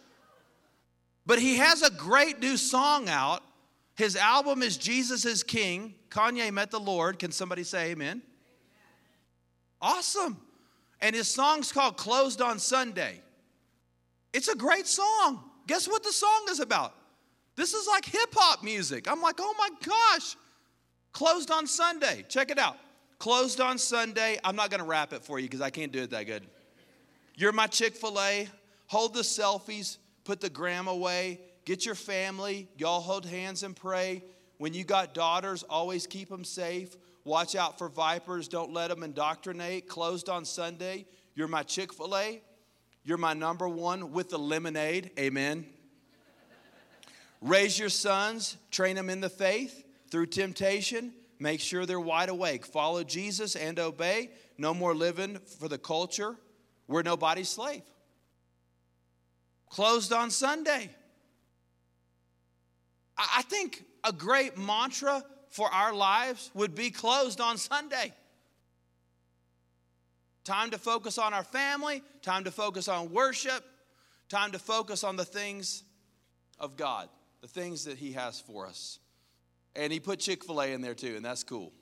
but 1.27 1.39
he 1.39 1.57
has 1.59 1.83
a 1.83 1.91
great 1.91 2.41
new 2.41 2.57
song 2.57 3.09
out 3.09 3.43
his 3.95 4.17
album 4.17 4.63
is 4.63 4.77
Jesus 4.77 5.25
is 5.25 5.43
King. 5.43 5.95
Kanye 6.11 6.53
met 6.53 6.71
the 6.71 6.81
Lord. 6.81 7.19
Can 7.19 7.31
somebody 7.33 7.63
say 7.63 7.93
amen? 7.93 8.23
Awesome. 9.81 10.37
And 11.01 11.15
his 11.15 11.29
song's 11.29 11.71
called 11.71 11.97
Closed 11.97 12.41
on 12.41 12.59
Sunday. 12.59 13.21
It's 14.33 14.49
a 14.49 14.57
great 14.57 14.87
song. 14.87 15.45
Guess 15.67 15.89
what 15.89 16.03
the 16.03 16.13
song 16.13 16.47
is 16.51 16.61
about? 16.61 16.95
This 17.57 17.73
is 17.73 17.87
like 17.87 18.05
hip 18.05 18.35
hop 18.35 18.65
music. 18.65 19.11
I'm 19.11 19.23
like, 19.23 19.37
oh 19.39 19.55
my 19.59 19.69
gosh. 19.85 20.37
Closed 21.13 21.51
on 21.53 21.67
Sunday. 21.67 22.25
Check 22.29 22.51
it 22.51 22.59
out. 22.59 22.77
Closed 23.19 23.61
on 23.61 23.79
Sunday. 23.79 24.39
I'm 24.43 24.57
not 24.57 24.71
going 24.71 24.81
to 24.81 24.87
rap 24.87 25.13
it 25.13 25.23
for 25.23 25.39
you 25.39 25.47
because 25.47 25.61
I 25.61 25.71
can't 25.71 25.93
do 25.93 26.03
it 26.03 26.11
that 26.11 26.25
good. 26.25 26.43
You're 27.37 27.53
my 27.53 27.69
Chick 27.69 27.95
fil 27.95 28.21
A. 28.21 28.49
Hold 28.89 29.15
the 29.15 29.21
selfies. 29.21 29.99
Put 30.25 30.41
the 30.41 30.51
gram 30.51 30.89
away. 30.89 31.39
Get 31.65 31.87
your 31.87 31.95
family, 31.95 32.69
y'all 32.77 33.01
hold 33.01 33.25
hands 33.25 33.63
and 33.63 33.75
pray. 33.75 34.23
When 34.59 34.75
you 34.75 34.85
got 34.85 35.15
daughters, 35.15 35.63
always 35.63 36.07
keep 36.07 36.29
them 36.29 36.45
safe. 36.45 36.97
Watch 37.25 37.57
out 37.57 37.79
for 37.79 37.89
vipers, 37.89 38.49
don't 38.49 38.73
let 38.73 38.89
them 38.89 39.03
indoctrinate. 39.03 39.89
Closed 39.89 40.29
on 40.29 40.45
Sunday. 40.45 41.07
You're 41.35 41.49
my 41.49 41.63
Chick 41.63 41.93
fil 41.93 42.17
A. 42.17 42.43
You're 43.03 43.19
my 43.19 43.35
number 43.35 43.69
one 43.69 44.13
with 44.13 44.31
the 44.31 44.39
lemonade. 44.39 45.11
Amen. 45.19 45.67
Raise 47.41 47.79
your 47.79 47.91
sons, 47.91 48.57
train 48.71 48.97
them 48.97 49.11
in 49.11 49.21
the 49.21 49.29
faith 49.29 49.85
through 50.11 50.27
temptation. 50.27 51.13
Make 51.39 51.61
sure 51.61 51.85
they're 51.85 52.01
wide 52.01 52.31
awake. 52.31 52.65
Follow 52.65 53.05
Jesus 53.05 53.57
and 53.57 53.79
obey. 53.79 54.31
No 54.57 54.73
more 54.73 54.95
living 54.95 55.39
for 55.59 55.69
the 55.69 55.77
culture. 55.77 56.37
We're 56.89 57.03
nobody's 57.03 57.49
slave. 57.49 57.83
Closed 59.69 60.13
on 60.13 60.31
Sunday. 60.31 60.91
I 63.17 63.43
think 63.43 63.85
a 64.03 64.13
great 64.13 64.59
mantra 64.59 65.25
for 65.51 65.69
our 65.73 65.95
lives 65.95 66.51
would 66.55 66.75
be 66.75 66.91
closed 66.91 67.41
on 67.41 67.57
Sunday. 67.57 68.13
Time 70.43 70.71
to 70.73 70.79
focus 70.79 71.17
on 71.17 71.33
our 71.33 71.45
family, 71.45 72.03
time 72.21 72.45
to 72.45 72.51
focus 72.51 72.89
on 72.89 73.13
worship, 73.13 73.65
time 74.29 74.53
to 74.53 74.59
focus 74.59 75.05
on 75.05 75.17
the 75.17 75.25
things 75.25 75.85
of 76.59 76.77
God, 76.77 77.09
the 77.41 77.49
things 77.49 77.85
that 77.85 77.97
He 77.97 78.13
has 78.13 78.41
for 78.41 78.67
us. 78.67 78.99
And 79.75 79.93
He 79.93 80.01
put 80.01 80.19
Chick 80.19 80.45
fil 80.45 80.61
A 80.61 80.73
in 80.73 80.81
there 80.81 80.95
too, 80.95 81.17
and 81.17 81.25
that's 81.25 81.45
cool. 81.45 81.73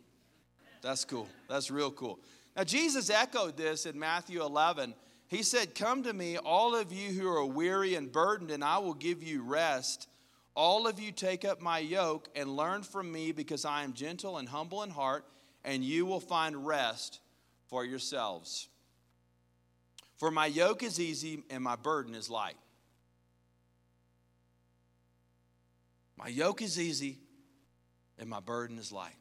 That's 0.83 1.05
cool. 1.05 1.29
That's 1.49 1.71
real 1.71 1.91
cool. 1.91 2.21
Now, 2.57 2.65
Jesus 2.65 3.09
echoed 3.09 3.57
this 3.57 3.87
in 3.87 3.99
Matthew 3.99 4.43
11. 4.43 4.95
He 5.29 5.43
said, 5.43 5.75
Come 5.75 6.03
to 6.03 6.13
me, 6.13 6.37
all 6.37 6.75
of 6.75 6.93
you 6.93 7.11
who 7.11 7.29
are 7.29 7.47
weary 7.47 7.95
and 7.95 8.13
burdened, 8.13 8.51
and 8.51 8.63
I 8.63 8.79
will 8.79 8.95
give 8.95 9.23
you 9.23 9.43
rest. 9.43 10.09
All 10.55 10.87
of 10.87 11.01
you 11.01 11.13
take 11.13 11.45
up 11.45 11.61
my 11.61 11.79
yoke 11.79 12.29
and 12.37 12.57
learn 12.57 12.83
from 12.83 13.11
me 13.11 13.33
because 13.33 13.65
I 13.65 13.85
am 13.85 13.95
gentle 13.95 14.39
and 14.39 14.49
humble 14.49 14.83
in 14.83 14.91
heart, 14.91 15.25
and 15.65 15.83
you 15.83 16.05
will 16.05 16.21
find 16.21 16.67
rest 16.67 17.21
for 17.69 17.85
yourselves. 17.85 18.69
For 20.19 20.31
my 20.31 20.47
yoke 20.47 20.83
is 20.83 21.01
easy 21.01 21.43
and 21.51 21.65
my 21.65 21.77
burden 21.77 22.15
is 22.15 22.29
light. 22.29 22.57
My 26.17 26.29
yoke 26.29 26.63
is 26.63 26.79
easy 26.79 27.19
and 28.19 28.29
my 28.29 28.41
burden 28.41 28.79
is 28.79 28.93
light. 28.93 29.17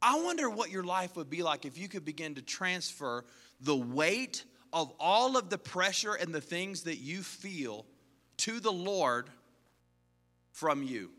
I 0.00 0.22
wonder 0.22 0.48
what 0.48 0.70
your 0.70 0.84
life 0.84 1.16
would 1.16 1.28
be 1.28 1.42
like 1.42 1.64
if 1.64 1.76
you 1.76 1.88
could 1.88 2.04
begin 2.04 2.36
to 2.36 2.42
transfer 2.42 3.24
the 3.60 3.76
weight 3.76 4.44
of 4.72 4.92
all 5.00 5.36
of 5.36 5.50
the 5.50 5.58
pressure 5.58 6.14
and 6.14 6.34
the 6.34 6.40
things 6.40 6.84
that 6.84 6.98
you 6.98 7.22
feel 7.22 7.84
to 8.38 8.60
the 8.60 8.72
Lord 8.72 9.28
from 10.58 10.82
you. 10.82 11.10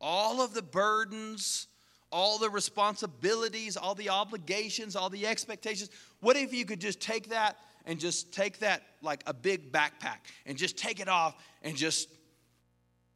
All 0.00 0.42
of 0.42 0.52
the 0.52 0.62
burdens, 0.62 1.68
all 2.10 2.38
the 2.38 2.50
responsibilities, 2.50 3.76
all 3.76 3.94
the 3.94 4.10
obligations, 4.10 4.96
all 4.96 5.08
the 5.08 5.26
expectations. 5.26 5.90
What 6.20 6.36
if 6.36 6.52
you 6.52 6.64
could 6.64 6.80
just 6.80 7.00
take 7.00 7.28
that 7.30 7.56
and 7.84 8.00
just 8.00 8.32
take 8.32 8.58
that 8.58 8.82
like 9.02 9.22
a 9.26 9.32
big 9.32 9.72
backpack 9.72 10.18
and 10.44 10.58
just 10.58 10.76
take 10.76 11.00
it 11.00 11.08
off 11.08 11.36
and 11.62 11.76
just 11.76 12.08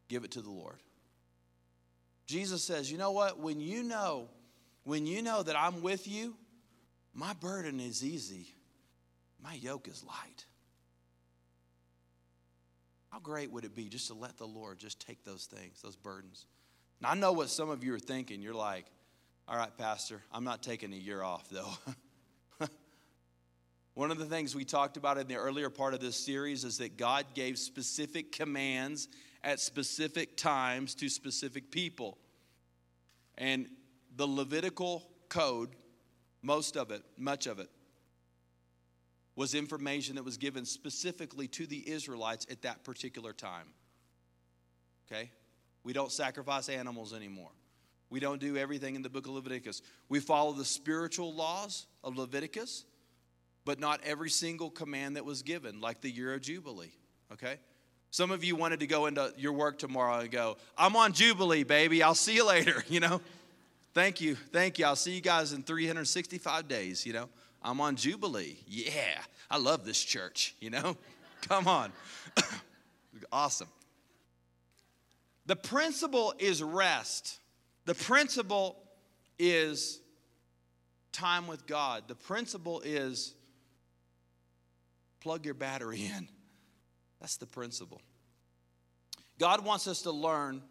give 0.08 0.24
it 0.24 0.30
to 0.32 0.40
the 0.40 0.50
Lord? 0.50 0.78
Jesus 2.26 2.62
says, 2.62 2.90
you 2.90 2.96
know 2.96 3.10
what? 3.10 3.40
When 3.40 3.60
you 3.60 3.82
know, 3.82 4.28
when 4.84 5.04
you 5.04 5.20
know 5.20 5.42
that 5.42 5.58
I'm 5.58 5.82
with 5.82 6.06
you, 6.06 6.36
my 7.12 7.32
burden 7.34 7.80
is 7.80 8.04
easy, 8.04 8.46
my 9.42 9.54
yoke 9.54 9.88
is 9.88 10.04
light. 10.04 10.44
How 13.10 13.18
great 13.18 13.50
would 13.50 13.64
it 13.64 13.74
be 13.74 13.88
just 13.88 14.06
to 14.08 14.14
let 14.14 14.36
the 14.36 14.46
Lord 14.46 14.78
just 14.78 15.04
take 15.04 15.24
those 15.24 15.46
things, 15.46 15.82
those 15.82 15.96
burdens? 15.96 16.46
Now, 17.00 17.10
I 17.10 17.14
know 17.14 17.32
what 17.32 17.50
some 17.50 17.68
of 17.68 17.82
you 17.82 17.94
are 17.94 17.98
thinking. 17.98 18.40
You're 18.40 18.54
like, 18.54 18.86
all 19.48 19.56
right, 19.56 19.76
Pastor, 19.76 20.22
I'm 20.32 20.44
not 20.44 20.62
taking 20.62 20.92
a 20.92 20.96
year 20.96 21.22
off, 21.22 21.48
though. 21.50 21.72
One 23.94 24.12
of 24.12 24.18
the 24.18 24.26
things 24.26 24.54
we 24.54 24.64
talked 24.64 24.96
about 24.96 25.18
in 25.18 25.26
the 25.26 25.34
earlier 25.34 25.70
part 25.70 25.92
of 25.92 26.00
this 26.00 26.16
series 26.16 26.62
is 26.62 26.78
that 26.78 26.96
God 26.96 27.26
gave 27.34 27.58
specific 27.58 28.30
commands 28.30 29.08
at 29.42 29.58
specific 29.58 30.36
times 30.36 30.94
to 30.96 31.08
specific 31.08 31.72
people. 31.72 32.16
And 33.36 33.66
the 34.14 34.26
Levitical 34.26 35.08
code, 35.28 35.70
most 36.42 36.76
of 36.76 36.92
it, 36.92 37.02
much 37.18 37.46
of 37.46 37.58
it, 37.58 37.70
was 39.36 39.54
information 39.54 40.16
that 40.16 40.24
was 40.24 40.36
given 40.36 40.64
specifically 40.64 41.48
to 41.48 41.66
the 41.66 41.88
Israelites 41.88 42.46
at 42.50 42.62
that 42.62 42.84
particular 42.84 43.32
time. 43.32 43.66
Okay? 45.10 45.30
We 45.82 45.92
don't 45.92 46.12
sacrifice 46.12 46.68
animals 46.68 47.14
anymore. 47.14 47.50
We 48.10 48.20
don't 48.20 48.40
do 48.40 48.56
everything 48.56 48.96
in 48.96 49.02
the 49.02 49.08
book 49.08 49.26
of 49.26 49.32
Leviticus. 49.32 49.82
We 50.08 50.18
follow 50.20 50.52
the 50.52 50.64
spiritual 50.64 51.32
laws 51.32 51.86
of 52.02 52.18
Leviticus, 52.18 52.84
but 53.64 53.78
not 53.78 54.00
every 54.04 54.30
single 54.30 54.68
command 54.68 55.16
that 55.16 55.24
was 55.24 55.42
given, 55.42 55.80
like 55.80 56.00
the 56.00 56.10
year 56.10 56.34
of 56.34 56.42
Jubilee. 56.42 56.92
Okay? 57.32 57.58
Some 58.10 58.32
of 58.32 58.42
you 58.42 58.56
wanted 58.56 58.80
to 58.80 58.88
go 58.88 59.06
into 59.06 59.32
your 59.36 59.52
work 59.52 59.78
tomorrow 59.78 60.18
and 60.18 60.30
go, 60.30 60.56
I'm 60.76 60.96
on 60.96 61.12
Jubilee, 61.12 61.62
baby. 61.62 62.02
I'll 62.02 62.16
see 62.16 62.34
you 62.34 62.46
later, 62.46 62.84
you 62.88 62.98
know? 62.98 63.20
Thank 63.94 64.20
you. 64.20 64.34
Thank 64.34 64.78
you. 64.78 64.86
I'll 64.86 64.96
see 64.96 65.12
you 65.12 65.20
guys 65.20 65.52
in 65.52 65.62
365 65.62 66.66
days, 66.68 67.06
you 67.06 67.12
know? 67.12 67.28
I'm 67.62 67.80
on 67.80 67.96
Jubilee. 67.96 68.58
Yeah. 68.66 69.20
I 69.50 69.58
love 69.58 69.84
this 69.84 70.02
church, 70.02 70.54
you 70.60 70.70
know? 70.70 70.96
Come 71.42 71.66
on. 71.66 71.92
awesome. 73.32 73.68
The 75.46 75.56
principle 75.56 76.34
is 76.38 76.62
rest. 76.62 77.38
The 77.86 77.94
principle 77.94 78.76
is 79.38 80.00
time 81.12 81.46
with 81.46 81.66
God. 81.66 82.04
The 82.06 82.14
principle 82.14 82.80
is 82.84 83.34
plug 85.20 85.44
your 85.44 85.54
battery 85.54 86.10
in. 86.16 86.28
That's 87.20 87.36
the 87.36 87.46
principle. 87.46 88.00
God 89.38 89.64
wants 89.64 89.86
us 89.86 90.02
to 90.02 90.10
learn 90.10 90.62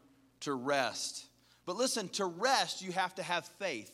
to 0.41 0.53
rest. 0.53 1.25
But 1.65 1.75
listen, 1.75 2.09
to 2.09 2.25
rest, 2.25 2.81
you 2.81 2.91
have 2.91 3.13
to 3.15 3.23
have 3.23 3.45
faith. 3.59 3.91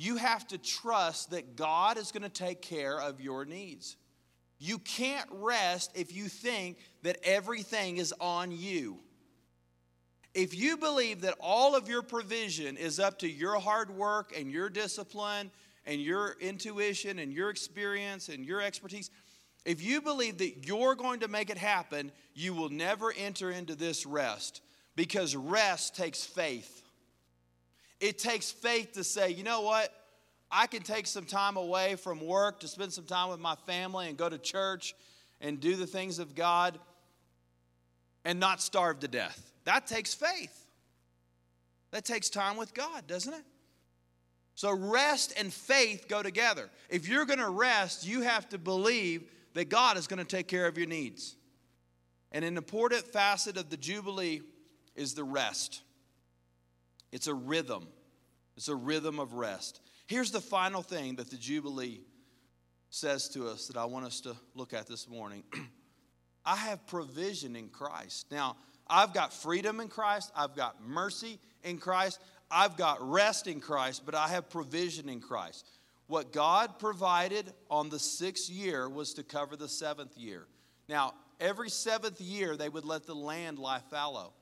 You 0.00 0.16
have 0.16 0.46
to 0.46 0.56
trust 0.56 1.32
that 1.32 1.56
God 1.56 1.98
is 1.98 2.10
going 2.10 2.22
to 2.22 2.30
take 2.30 2.62
care 2.62 2.98
of 2.98 3.20
your 3.20 3.44
needs. 3.44 3.98
You 4.58 4.78
can't 4.78 5.28
rest 5.30 5.90
if 5.94 6.16
you 6.16 6.24
think 6.24 6.78
that 7.02 7.18
everything 7.22 7.98
is 7.98 8.14
on 8.18 8.50
you. 8.50 8.96
If 10.32 10.56
you 10.58 10.78
believe 10.78 11.20
that 11.20 11.34
all 11.38 11.76
of 11.76 11.86
your 11.86 12.00
provision 12.00 12.78
is 12.78 12.98
up 12.98 13.18
to 13.18 13.28
your 13.28 13.60
hard 13.60 13.94
work 13.94 14.32
and 14.34 14.50
your 14.50 14.70
discipline 14.70 15.50
and 15.84 16.00
your 16.00 16.34
intuition 16.40 17.18
and 17.18 17.30
your 17.30 17.50
experience 17.50 18.30
and 18.30 18.42
your 18.42 18.62
expertise, 18.62 19.10
if 19.66 19.82
you 19.82 20.00
believe 20.00 20.38
that 20.38 20.66
you're 20.66 20.94
going 20.94 21.20
to 21.20 21.28
make 21.28 21.50
it 21.50 21.58
happen, 21.58 22.10
you 22.32 22.54
will 22.54 22.70
never 22.70 23.12
enter 23.18 23.50
into 23.50 23.74
this 23.74 24.06
rest 24.06 24.62
because 24.96 25.36
rest 25.36 25.94
takes 25.94 26.24
faith. 26.24 26.80
It 28.00 28.18
takes 28.18 28.50
faith 28.50 28.92
to 28.92 29.04
say, 29.04 29.30
you 29.30 29.44
know 29.44 29.60
what? 29.60 29.92
I 30.50 30.66
can 30.66 30.82
take 30.82 31.06
some 31.06 31.26
time 31.26 31.56
away 31.56 31.94
from 31.96 32.20
work 32.20 32.60
to 32.60 32.68
spend 32.68 32.92
some 32.92 33.04
time 33.04 33.30
with 33.30 33.38
my 33.38 33.54
family 33.66 34.08
and 34.08 34.16
go 34.16 34.28
to 34.28 34.38
church 34.38 34.94
and 35.40 35.60
do 35.60 35.76
the 35.76 35.86
things 35.86 36.18
of 36.18 36.34
God 36.34 36.78
and 38.24 38.40
not 38.40 38.60
starve 38.60 39.00
to 39.00 39.08
death. 39.08 39.52
That 39.64 39.86
takes 39.86 40.14
faith. 40.14 40.66
That 41.92 42.04
takes 42.04 42.28
time 42.28 42.56
with 42.56 42.74
God, 42.74 43.06
doesn't 43.06 43.32
it? 43.32 43.44
So, 44.54 44.72
rest 44.72 45.32
and 45.38 45.52
faith 45.52 46.06
go 46.08 46.22
together. 46.22 46.68
If 46.88 47.08
you're 47.08 47.24
going 47.24 47.38
to 47.38 47.48
rest, 47.48 48.06
you 48.06 48.22
have 48.22 48.48
to 48.50 48.58
believe 48.58 49.30
that 49.54 49.68
God 49.68 49.96
is 49.96 50.06
going 50.06 50.18
to 50.18 50.24
take 50.24 50.48
care 50.48 50.66
of 50.66 50.76
your 50.76 50.86
needs. 50.86 51.36
And 52.32 52.44
an 52.44 52.56
important 52.56 53.06
facet 53.06 53.56
of 53.56 53.70
the 53.70 53.76
Jubilee 53.76 54.42
is 54.94 55.14
the 55.14 55.24
rest. 55.24 55.82
It's 57.12 57.26
a 57.26 57.34
rhythm, 57.34 57.88
it's 58.56 58.68
a 58.68 58.76
rhythm 58.76 59.18
of 59.18 59.34
rest. 59.34 59.80
Here's 60.06 60.30
the 60.30 60.40
final 60.40 60.82
thing 60.82 61.16
that 61.16 61.30
the 61.30 61.36
Jubilee 61.36 62.00
says 62.90 63.28
to 63.30 63.46
us 63.46 63.68
that 63.68 63.76
I 63.76 63.84
want 63.84 64.06
us 64.06 64.20
to 64.22 64.34
look 64.54 64.74
at 64.74 64.86
this 64.86 65.08
morning 65.08 65.44
I 66.44 66.56
have 66.56 66.86
provision 66.86 67.54
in 67.54 67.68
Christ. 67.68 68.26
Now, 68.30 68.56
I've 68.88 69.14
got 69.14 69.32
freedom 69.32 69.78
in 69.78 69.88
Christ, 69.88 70.32
I've 70.34 70.56
got 70.56 70.82
mercy 70.84 71.38
in 71.62 71.78
Christ, 71.78 72.18
I've 72.50 72.76
got 72.76 72.98
rest 73.00 73.46
in 73.46 73.60
Christ, 73.60 74.02
but 74.04 74.14
I 74.14 74.28
have 74.28 74.50
provision 74.50 75.08
in 75.08 75.20
Christ. 75.20 75.66
What 76.08 76.32
God 76.32 76.80
provided 76.80 77.52
on 77.70 77.88
the 77.88 78.00
sixth 78.00 78.50
year 78.50 78.88
was 78.88 79.14
to 79.14 79.22
cover 79.22 79.54
the 79.54 79.68
seventh 79.68 80.16
year. 80.16 80.46
Now, 80.88 81.14
every 81.38 81.70
seventh 81.70 82.20
year, 82.20 82.56
they 82.56 82.68
would 82.68 82.84
let 82.84 83.06
the 83.06 83.14
land 83.14 83.60
lie 83.60 83.80
fallow. 83.90 84.32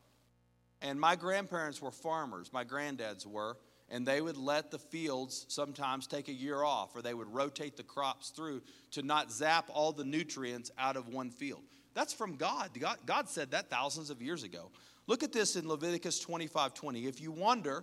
And 0.81 1.01
my 1.01 1.17
grandparents 1.17 1.83
were 1.83 1.91
farmers, 1.91 2.53
my 2.53 2.65
granddads 2.65 3.27
were, 3.27 3.57
and 3.91 4.07
they 4.07 4.21
would 4.21 4.37
let 4.37 4.71
the 4.71 4.79
fields 4.79 5.47
sometimes 5.49 6.07
take 6.07 6.29
a 6.29 6.33
year 6.33 6.63
off, 6.63 6.95
or 6.95 7.03
they 7.03 7.15
would 7.15 7.33
rotate 7.33 7.77
the 7.77 7.83
crops 7.83 8.31
through 8.31 8.63
to 8.93 9.03
not 9.03 9.33
zap 9.33 9.71
all 9.73 9.93
the 9.93 10.05
nutrients 10.05 10.71
out 10.79 10.97
of 10.97 11.09
one 11.09 11.31
field. 11.31 11.63
That's 11.95 12.13
from 12.13 12.37
God. 12.37 12.71
God, 12.79 12.99
God 13.07 13.29
said 13.29 13.51
that 13.53 13.71
thousands 13.71 14.11
of 14.11 14.23
years 14.23 14.45
ago. 14.45 14.71
Look 15.07 15.23
at 15.23 15.33
this 15.33 15.57
in 15.57 15.67
Leviticus 15.67 16.21
25 16.21 16.75
20. 16.75 17.07
If 17.07 17.21
you 17.21 17.33
wonder 17.33 17.83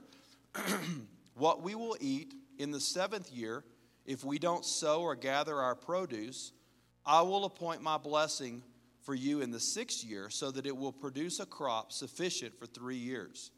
what 1.34 1.64
we 1.64 1.76
will 1.76 1.98
eat 2.00 2.34
in 2.60 2.72
the 2.72 2.80
seventh 2.80 3.32
year, 3.32 3.64
if 4.06 4.24
we 4.24 4.38
don't 4.38 4.64
sow 4.64 5.02
or 5.02 5.16
gather 5.16 5.60
our 5.60 5.76
produce, 5.76 6.52
I 7.06 7.24
will 7.24 7.46
appoint 7.46 7.82
my 7.82 7.98
blessing 7.98 8.62
for 9.06 9.16
you 9.16 9.42
in 9.42 9.52
the 9.52 9.60
sixth 9.60 10.04
year, 10.04 10.30
so 10.30 10.52
that 10.52 10.66
it 10.66 10.76
will 10.76 10.92
produce 10.92 11.40
a 11.40 11.46
crop 11.46 11.92
sufficient 11.92 12.58
for 12.58 12.66
three 12.66 12.98
years. 12.98 13.52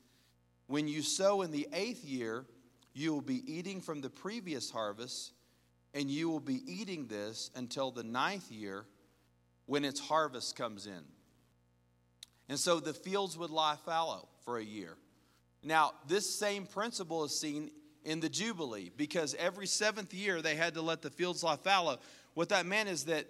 When 0.67 0.87
you 0.87 1.01
sow 1.01 1.41
in 1.41 1.51
the 1.51 1.67
eighth 1.71 2.03
year, 2.03 2.45
you 2.93 3.13
will 3.13 3.21
be 3.21 3.41
eating 3.51 3.79
from 3.79 4.01
the 4.01 4.09
previous 4.09 4.69
harvest, 4.69 5.31
and 5.93 6.11
you 6.11 6.29
will 6.29 6.41
be 6.41 6.61
eating 6.65 7.07
this 7.07 7.49
until 7.55 7.91
the 7.91 8.03
ninth 8.03 8.51
year 8.51 8.85
when 9.65 9.85
its 9.85 9.99
harvest 9.99 10.55
comes 10.55 10.85
in. 10.85 11.03
And 12.49 12.59
so 12.59 12.79
the 12.79 12.93
fields 12.93 13.37
would 13.37 13.49
lie 13.49 13.77
fallow 13.85 14.27
for 14.43 14.57
a 14.57 14.63
year. 14.63 14.97
Now, 15.63 15.93
this 16.07 16.37
same 16.37 16.65
principle 16.65 17.23
is 17.23 17.39
seen 17.39 17.71
in 18.03 18.19
the 18.19 18.29
Jubilee 18.29 18.91
because 18.95 19.35
every 19.35 19.67
seventh 19.67 20.13
year 20.13 20.41
they 20.41 20.55
had 20.55 20.73
to 20.75 20.81
let 20.81 21.01
the 21.01 21.09
fields 21.09 21.43
lie 21.43 21.57
fallow. 21.57 21.99
What 22.33 22.49
that 22.49 22.65
meant 22.65 22.89
is 22.89 23.05
that 23.05 23.27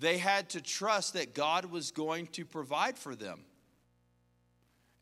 they 0.00 0.16
had 0.16 0.48
to 0.50 0.62
trust 0.62 1.12
that 1.12 1.34
God 1.34 1.66
was 1.66 1.90
going 1.90 2.26
to 2.28 2.44
provide 2.46 2.98
for 2.98 3.14
them. 3.14 3.40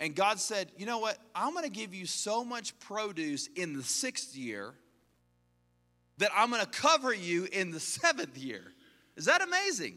And 0.01 0.15
God 0.15 0.41
said, 0.41 0.71
You 0.77 0.87
know 0.87 0.99
what? 0.99 1.19
I'm 1.35 1.53
going 1.53 1.65
to 1.65 1.71
give 1.71 1.95
you 1.95 2.05
so 2.05 2.45
much 2.45 2.79
produce 2.81 3.49
in 3.55 3.77
the 3.77 3.83
sixth 3.83 4.37
year 4.37 4.75
that 6.19 6.31
I'm 6.35 6.51
going 6.51 6.65
to 6.65 6.71
cover 6.71 7.15
you 7.15 7.47
in 7.51 7.71
the 7.71 7.81
seventh 7.81 8.37
year. 8.37 8.63
Is 9.17 9.27
that 9.27 9.41
amazing? 9.41 9.97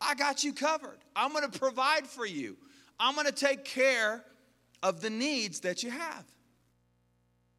I 0.00 0.14
got 0.14 0.44
you 0.44 0.52
covered. 0.52 0.98
I'm 1.14 1.32
going 1.32 1.48
to 1.48 1.58
provide 1.58 2.06
for 2.06 2.26
you. 2.26 2.56
I'm 2.98 3.14
going 3.14 3.26
to 3.26 3.32
take 3.32 3.64
care 3.64 4.24
of 4.82 5.00
the 5.00 5.10
needs 5.10 5.60
that 5.60 5.82
you 5.82 5.90
have. 5.90 6.24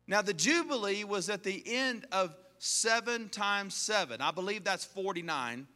Now, 0.08 0.22
the 0.22 0.34
Jubilee 0.34 1.04
was 1.06 1.30
at 1.30 1.44
the 1.44 1.64
end 1.66 2.06
of 2.12 2.36
seven 2.60 3.30
times 3.30 3.76
seven. 3.76 4.22
I 4.22 4.32
believe 4.32 4.64
that's 4.64 4.86
49. 4.86 5.68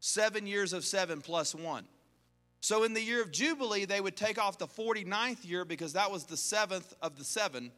Seven 0.00 0.46
years 0.46 0.72
of 0.72 0.84
seven 0.84 1.20
plus 1.20 1.54
one. 1.54 1.86
So, 2.60 2.84
in 2.84 2.94
the 2.94 3.02
year 3.02 3.22
of 3.22 3.30
Jubilee, 3.30 3.84
they 3.84 4.00
would 4.00 4.16
take 4.16 4.38
off 4.38 4.58
the 4.58 4.66
49th 4.66 5.46
year 5.46 5.64
because 5.64 5.94
that 5.94 6.10
was 6.10 6.24
the 6.24 6.36
seventh 6.36 6.94
of 7.02 7.18
the 7.18 7.24
seven. 7.24 7.72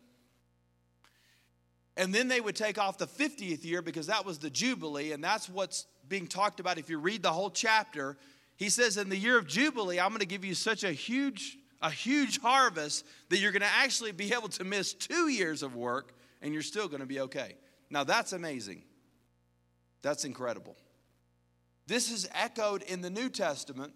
And 1.96 2.14
then 2.14 2.28
they 2.28 2.40
would 2.40 2.56
take 2.56 2.78
off 2.78 2.98
the 2.98 3.06
50th 3.06 3.64
year 3.64 3.80
because 3.80 4.08
that 4.08 4.24
was 4.24 4.38
the 4.38 4.50
Jubilee. 4.50 5.12
And 5.12 5.24
that's 5.24 5.48
what's 5.48 5.86
being 6.08 6.26
talked 6.26 6.60
about. 6.60 6.78
If 6.78 6.90
you 6.90 6.98
read 6.98 7.22
the 7.22 7.32
whole 7.32 7.50
chapter, 7.50 8.16
he 8.56 8.68
says, 8.68 8.96
In 8.96 9.08
the 9.08 9.16
year 9.16 9.38
of 9.38 9.46
Jubilee, 9.46 9.98
I'm 9.98 10.10
going 10.10 10.20
to 10.20 10.26
give 10.26 10.44
you 10.44 10.54
such 10.54 10.84
a 10.84 10.92
huge 10.92 11.58
a 11.82 11.90
huge 11.90 12.40
harvest 12.40 13.04
that 13.28 13.38
you're 13.38 13.52
going 13.52 13.60
to 13.60 13.68
actually 13.68 14.12
be 14.12 14.32
able 14.32 14.48
to 14.48 14.64
miss 14.64 14.94
two 14.94 15.28
years 15.28 15.62
of 15.62 15.76
work 15.76 16.14
and 16.42 16.52
you're 16.52 16.62
still 16.62 16.88
going 16.88 17.00
to 17.00 17.06
be 17.06 17.20
okay. 17.20 17.54
Now, 17.90 18.04
that's 18.04 18.32
amazing. 18.32 18.82
That's 20.02 20.24
incredible. 20.24 20.76
This 21.86 22.10
is 22.10 22.28
echoed 22.34 22.82
in 22.82 23.00
the 23.00 23.10
New 23.10 23.28
Testament 23.28 23.92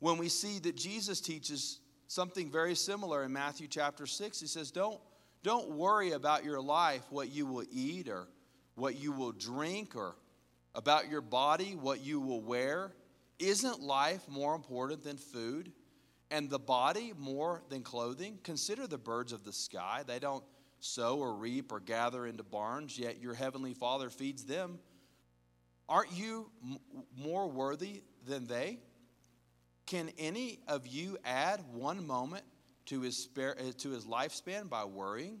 when 0.00 0.18
we 0.18 0.28
see 0.28 0.58
that 0.60 0.76
Jesus 0.76 1.20
teaches 1.20 1.80
something 2.08 2.50
very 2.50 2.74
similar 2.74 3.24
in 3.24 3.32
Matthew 3.32 3.68
chapter 3.68 4.06
6. 4.06 4.40
He 4.40 4.46
says, 4.46 4.70
Don't, 4.70 5.00
don't 5.42 5.70
worry 5.70 6.12
about 6.12 6.44
your 6.44 6.60
life, 6.60 7.02
what 7.10 7.30
you 7.30 7.46
will 7.46 7.64
eat 7.70 8.08
or 8.08 8.28
what 8.74 8.96
you 8.96 9.10
will 9.10 9.32
drink, 9.32 9.96
or 9.96 10.16
about 10.74 11.08
your 11.08 11.22
body, 11.22 11.76
what 11.80 12.04
you 12.04 12.20
will 12.20 12.42
wear. 12.42 12.92
Isn't 13.38 13.80
life 13.80 14.28
more 14.28 14.54
important 14.54 15.02
than 15.02 15.16
food? 15.16 15.72
and 16.30 16.50
the 16.50 16.58
body 16.58 17.12
more 17.18 17.62
than 17.68 17.82
clothing? 17.82 18.38
Consider 18.42 18.86
the 18.86 18.98
birds 18.98 19.32
of 19.32 19.44
the 19.44 19.52
sky. 19.52 20.02
They 20.06 20.18
don't 20.18 20.44
sow 20.80 21.18
or 21.18 21.34
reap 21.34 21.72
or 21.72 21.80
gather 21.80 22.26
into 22.26 22.42
barns, 22.42 22.98
yet 22.98 23.20
your 23.20 23.34
heavenly 23.34 23.74
Father 23.74 24.10
feeds 24.10 24.44
them. 24.44 24.78
Aren't 25.88 26.12
you 26.12 26.50
m- 26.62 26.78
more 27.16 27.48
worthy 27.48 28.02
than 28.26 28.46
they? 28.46 28.78
Can 29.86 30.10
any 30.18 30.60
of 30.66 30.86
you 30.86 31.16
add 31.24 31.60
one 31.72 32.06
moment 32.06 32.44
to 32.86 33.00
his, 33.02 33.16
spare, 33.16 33.56
uh, 33.58 33.72
to 33.78 33.90
his 33.90 34.04
lifespan 34.04 34.68
by 34.68 34.84
worrying? 34.84 35.40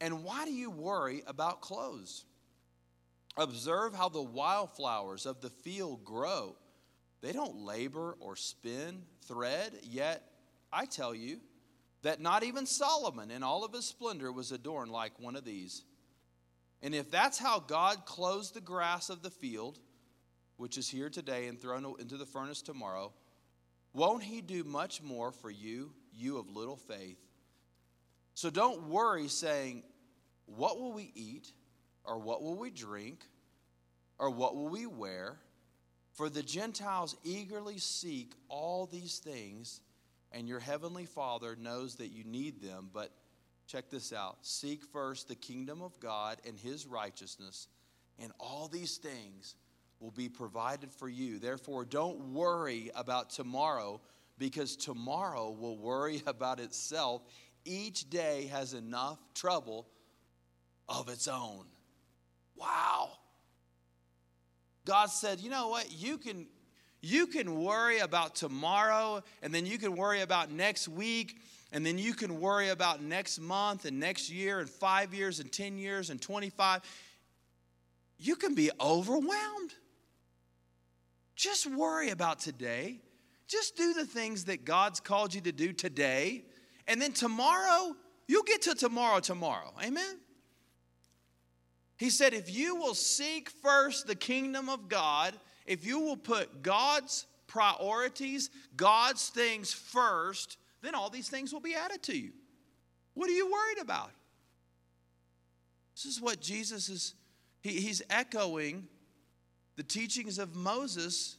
And 0.00 0.24
why 0.24 0.44
do 0.44 0.52
you 0.52 0.70
worry 0.70 1.22
about 1.26 1.60
clothes? 1.60 2.24
Observe 3.36 3.94
how 3.94 4.08
the 4.10 4.22
wildflowers 4.22 5.24
of 5.24 5.40
the 5.40 5.50
field 5.50 6.04
grow. 6.04 6.56
they 7.22 7.32
don't 7.32 7.56
labor 7.56 8.16
or 8.20 8.34
spin 8.34 9.02
thread, 9.22 9.72
yet 9.84 10.28
I 10.72 10.86
tell 10.86 11.14
you 11.14 11.38
that 12.02 12.20
not 12.20 12.42
even 12.42 12.66
Solomon 12.66 13.30
in 13.30 13.42
all 13.42 13.64
of 13.64 13.72
his 13.72 13.86
splendor 13.86 14.32
was 14.32 14.52
adorned 14.52 14.90
like 14.90 15.18
one 15.18 15.36
of 15.36 15.44
these. 15.44 15.84
And 16.82 16.94
if 16.94 17.10
that's 17.10 17.38
how 17.38 17.60
God 17.60 18.04
clothes 18.06 18.50
the 18.50 18.60
grass 18.60 19.08
of 19.08 19.22
the 19.22 19.30
field, 19.30 19.78
which 20.56 20.76
is 20.76 20.88
here 20.88 21.08
today 21.08 21.46
and 21.46 21.58
thrown 21.58 21.94
into 22.00 22.16
the 22.16 22.26
furnace 22.26 22.60
tomorrow, 22.60 23.12
won't 23.92 24.22
he 24.22 24.40
do 24.40 24.64
much 24.64 25.02
more 25.02 25.30
for 25.30 25.50
you, 25.50 25.92
you 26.12 26.38
of 26.38 26.50
little 26.50 26.76
faith? 26.76 27.18
So 28.34 28.50
don't 28.50 28.88
worry 28.88 29.28
saying, 29.28 29.84
What 30.46 30.78
will 30.78 30.92
we 30.92 31.12
eat? 31.14 31.52
Or 32.04 32.18
what 32.18 32.42
will 32.42 32.56
we 32.56 32.70
drink? 32.70 33.24
Or 34.18 34.30
what 34.30 34.56
will 34.56 34.68
we 34.68 34.86
wear? 34.86 35.36
For 36.12 36.28
the 36.28 36.42
Gentiles 36.42 37.16
eagerly 37.24 37.78
seek 37.78 38.32
all 38.48 38.86
these 38.86 39.18
things, 39.18 39.80
and 40.32 40.48
your 40.48 40.60
heavenly 40.60 41.06
Father 41.06 41.56
knows 41.56 41.96
that 41.96 42.08
you 42.08 42.24
need 42.24 42.60
them. 42.60 42.90
But 42.92 43.12
check 43.66 43.90
this 43.90 44.12
out 44.12 44.38
seek 44.42 44.82
first 44.84 45.28
the 45.28 45.34
kingdom 45.34 45.82
of 45.82 45.98
God 46.00 46.38
and 46.46 46.58
his 46.58 46.86
righteousness, 46.86 47.68
and 48.18 48.32
all 48.38 48.68
these 48.68 48.96
things 48.96 49.54
will 50.00 50.10
be 50.10 50.28
provided 50.28 50.90
for 50.90 51.08
you. 51.08 51.38
Therefore, 51.38 51.84
don't 51.84 52.32
worry 52.32 52.90
about 52.94 53.30
tomorrow, 53.30 54.00
because 54.38 54.76
tomorrow 54.76 55.50
will 55.50 55.78
worry 55.78 56.22
about 56.26 56.60
itself. 56.60 57.22
Each 57.64 58.10
day 58.10 58.48
has 58.52 58.74
enough 58.74 59.18
trouble 59.34 59.86
of 60.88 61.08
its 61.08 61.28
own. 61.28 61.66
Wow. 62.56 63.10
God 64.84 65.06
said, 65.06 65.40
you 65.40 65.48
know 65.48 65.68
what? 65.68 65.92
You 65.92 66.18
can, 66.18 66.46
you 67.02 67.26
can 67.26 67.60
worry 67.60 67.98
about 67.98 68.36
tomorrow, 68.36 69.22
and 69.42 69.52
then 69.52 69.66
you 69.66 69.76
can 69.76 69.96
worry 69.96 70.20
about 70.20 70.52
next 70.52 70.86
week, 70.86 71.36
and 71.72 71.84
then 71.84 71.98
you 71.98 72.14
can 72.14 72.40
worry 72.40 72.68
about 72.68 73.02
next 73.02 73.40
month, 73.40 73.84
and 73.84 73.98
next 73.98 74.30
year, 74.30 74.60
and 74.60 74.70
five 74.70 75.12
years, 75.12 75.40
and 75.40 75.50
10 75.50 75.78
years, 75.78 76.10
and 76.10 76.22
25. 76.22 76.80
You 78.18 78.36
can 78.36 78.54
be 78.54 78.70
overwhelmed. 78.80 79.74
Just 81.34 81.66
worry 81.66 82.10
about 82.10 82.38
today. 82.38 83.00
Just 83.48 83.76
do 83.76 83.94
the 83.94 84.06
things 84.06 84.44
that 84.44 84.64
God's 84.64 85.00
called 85.00 85.34
you 85.34 85.40
to 85.40 85.52
do 85.52 85.72
today. 85.72 86.44
And 86.86 87.02
then 87.02 87.12
tomorrow, 87.12 87.96
you'll 88.28 88.44
get 88.44 88.62
to 88.62 88.76
tomorrow 88.76 89.18
tomorrow. 89.18 89.72
Amen? 89.82 90.20
He 91.96 92.10
said, 92.10 92.32
if 92.32 92.54
you 92.54 92.76
will 92.76 92.94
seek 92.94 93.50
first 93.50 94.06
the 94.06 94.14
kingdom 94.14 94.68
of 94.68 94.88
God, 94.88 95.34
if 95.66 95.86
you 95.86 96.00
will 96.00 96.16
put 96.16 96.62
God's 96.62 97.26
priorities, 97.46 98.50
God's 98.76 99.28
things 99.28 99.72
first, 99.72 100.56
then 100.82 100.94
all 100.94 101.10
these 101.10 101.28
things 101.28 101.52
will 101.52 101.60
be 101.60 101.74
added 101.74 102.02
to 102.04 102.16
you. 102.16 102.32
What 103.14 103.28
are 103.28 103.34
you 103.34 103.50
worried 103.50 103.82
about? 103.82 104.10
This 105.94 106.06
is 106.06 106.20
what 106.20 106.40
Jesus 106.40 106.88
is, 106.88 107.14
he, 107.62 107.80
he's 107.80 108.02
echoing 108.10 108.86
the 109.76 109.82
teachings 109.82 110.38
of 110.38 110.56
Moses 110.56 111.36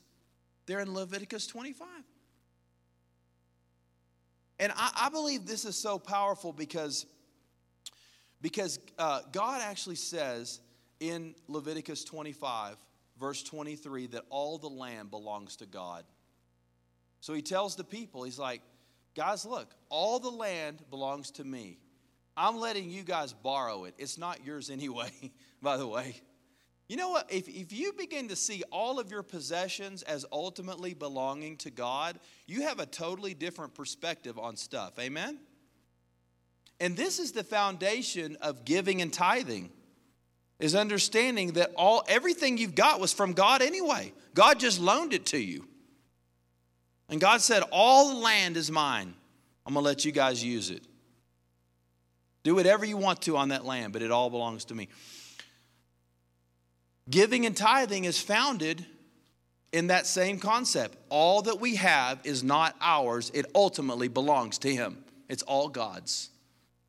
there 0.66 0.80
in 0.80 0.94
Leviticus 0.94 1.48
25. 1.48 1.88
And 4.60 4.72
I, 4.76 4.92
I 5.06 5.10
believe 5.10 5.46
this 5.46 5.66
is 5.66 5.76
so 5.76 6.00
powerful 6.00 6.54
because 6.54 7.06
because 8.44 8.78
uh, 9.00 9.22
God 9.32 9.62
actually 9.64 9.96
says 9.96 10.60
in 11.00 11.34
Leviticus 11.48 12.04
25, 12.04 12.76
verse 13.24 13.42
23, 13.42 14.08
that 14.08 14.26
all 14.30 14.58
the 14.58 14.68
land 14.68 15.10
belongs 15.10 15.56
to 15.56 15.66
God. 15.66 16.04
So 17.22 17.34
he 17.34 17.42
tells 17.42 17.78
the 17.78 17.86
people, 17.86 18.24
he's 18.24 18.38
like, 18.38 18.62
guys, 19.16 19.46
look, 19.46 19.74
all 19.88 20.20
the 20.20 20.30
land 20.30 20.84
belongs 20.90 21.32
to 21.32 21.46
me. 21.46 21.78
I'm 22.36 22.58
letting 22.58 22.90
you 22.90 23.02
guys 23.04 23.32
borrow 23.32 23.86
it. 23.86 23.94
It's 23.98 24.18
not 24.18 24.46
yours 24.46 24.70
anyway, 24.70 25.10
by 25.62 25.78
the 25.78 25.88
way. 25.88 26.22
You 26.90 26.98
know 26.98 27.12
what? 27.12 27.32
If, 27.32 27.48
if 27.48 27.72
you 27.72 27.94
begin 27.94 28.28
to 28.28 28.36
see 28.36 28.62
all 28.74 29.00
of 29.00 29.10
your 29.10 29.24
possessions 29.24 30.02
as 30.04 30.26
ultimately 30.30 30.94
belonging 30.94 31.56
to 31.60 31.72
God, 31.72 32.20
you 32.46 32.64
have 32.64 32.82
a 32.82 32.86
totally 32.86 33.34
different 33.34 33.74
perspective 33.74 34.38
on 34.38 34.58
stuff. 34.58 35.00
Amen? 35.00 35.40
And 36.82 36.98
this 36.98 37.20
is 37.20 37.32
the 37.32 37.46
foundation 37.46 38.36
of 38.42 38.66
giving 38.66 39.02
and 39.02 39.14
tithing. 39.14 39.72
Is 40.60 40.76
understanding 40.76 41.54
that 41.54 41.74
all 41.76 42.04
everything 42.08 42.58
you've 42.58 42.76
got 42.76 43.00
was 43.00 43.12
from 43.12 43.34
God 43.34 43.62
anyway. 43.62 44.14
God 44.34 44.60
just 44.60 44.80
loaned 44.80 45.14
it 45.14 45.26
to 45.28 45.38
you. 45.38 45.68
And 47.10 47.20
God 47.20 47.42
said, 47.42 47.64
All 47.72 48.14
the 48.14 48.20
land 48.20 48.56
is 48.56 48.72
mine. 48.72 49.14
I'm 49.66 49.74
going 49.74 49.84
to 49.84 49.88
let 49.88 50.06
you 50.06 50.12
guys 50.12 50.44
use 50.44 50.70
it. 50.70 50.84
Do 52.44 52.56
whatever 52.56 52.86
you 52.86 52.98
want 52.98 53.22
to 53.24 53.38
on 53.38 53.50
that 53.50 53.66
land, 53.66 53.94
but 53.94 54.02
it 54.02 54.12
all 54.12 54.30
belongs 54.30 54.66
to 54.66 54.76
me. 54.76 54.90
Giving 57.10 57.46
and 57.46 57.56
tithing 57.56 58.06
is 58.06 58.20
founded 58.20 58.86
in 59.72 59.88
that 59.88 60.06
same 60.06 60.40
concept. 60.40 60.98
All 61.10 61.42
that 61.44 61.60
we 61.60 61.76
have 61.76 62.20
is 62.24 62.44
not 62.44 62.76
ours, 62.80 63.32
it 63.34 63.46
ultimately 63.56 64.08
belongs 64.08 64.58
to 64.60 64.74
Him. 64.74 65.04
It's 65.30 65.44
all 65.44 65.68
God's. 65.68 66.30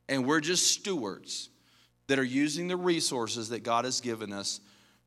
And 0.07 0.25
we're 0.25 0.41
just 0.41 0.67
stewards 0.67 1.49
that 2.07 2.19
are 2.19 2.23
using 2.23 2.67
the 2.67 2.77
resources 2.77 3.49
that 3.49 3.63
God 3.63 3.85
has 3.85 4.01
given 4.01 4.31
us 4.31 4.59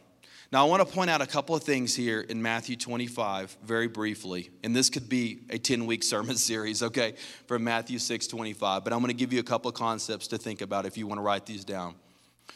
Now, 0.53 0.67
I 0.67 0.69
want 0.69 0.87
to 0.87 0.95
point 0.95 1.09
out 1.09 1.23
a 1.23 1.27
couple 1.27 1.57
of 1.57 1.63
things 1.63 1.97
here 1.97 2.21
in 2.21 2.43
Matthew 2.43 2.77
25 2.77 3.57
very 3.65 3.89
briefly. 3.89 4.51
And 4.63 4.77
this 4.77 4.91
could 4.91 5.09
be 5.09 5.41
a 5.49 5.57
10 5.57 5.87
week 5.87 6.03
sermon 6.13 6.37
series, 6.37 6.83
okay, 6.83 7.15
from 7.47 7.65
Matthew 7.65 7.99
6 7.99 8.27
25. 8.27 8.85
But 8.85 8.93
I'm 8.93 8.99
going 8.99 9.09
to 9.09 9.15
give 9.15 9.33
you 9.33 9.41
a 9.41 9.45
couple 9.45 9.71
of 9.71 9.75
concepts 9.75 10.29
to 10.29 10.39
think 10.39 10.61
about 10.61 10.85
if 10.85 10.99
you 10.99 11.07
want 11.07 11.19
to 11.19 11.23
write 11.23 11.47
these 11.47 11.65
down. 11.65 11.95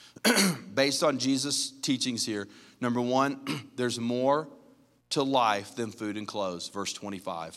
Based 0.75 1.03
on 1.03 1.19
Jesus' 1.19 1.71
teachings 1.71 2.27
here, 2.27 2.49
number 2.83 3.01
one, 3.01 3.41
there's 3.77 3.99
more 3.99 4.47
to 5.11 5.23
life 5.23 5.75
than 5.75 5.91
food 5.91 6.19
and 6.19 6.29
clothes, 6.29 6.69
verse 6.69 6.93
25. 6.93 7.57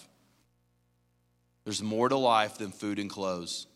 There's 1.66 1.84
more 1.84 2.08
to 2.08 2.18
life 2.18 2.58
than 2.58 2.72
food 2.72 2.98
and 2.98 3.10
clothes. 3.10 3.68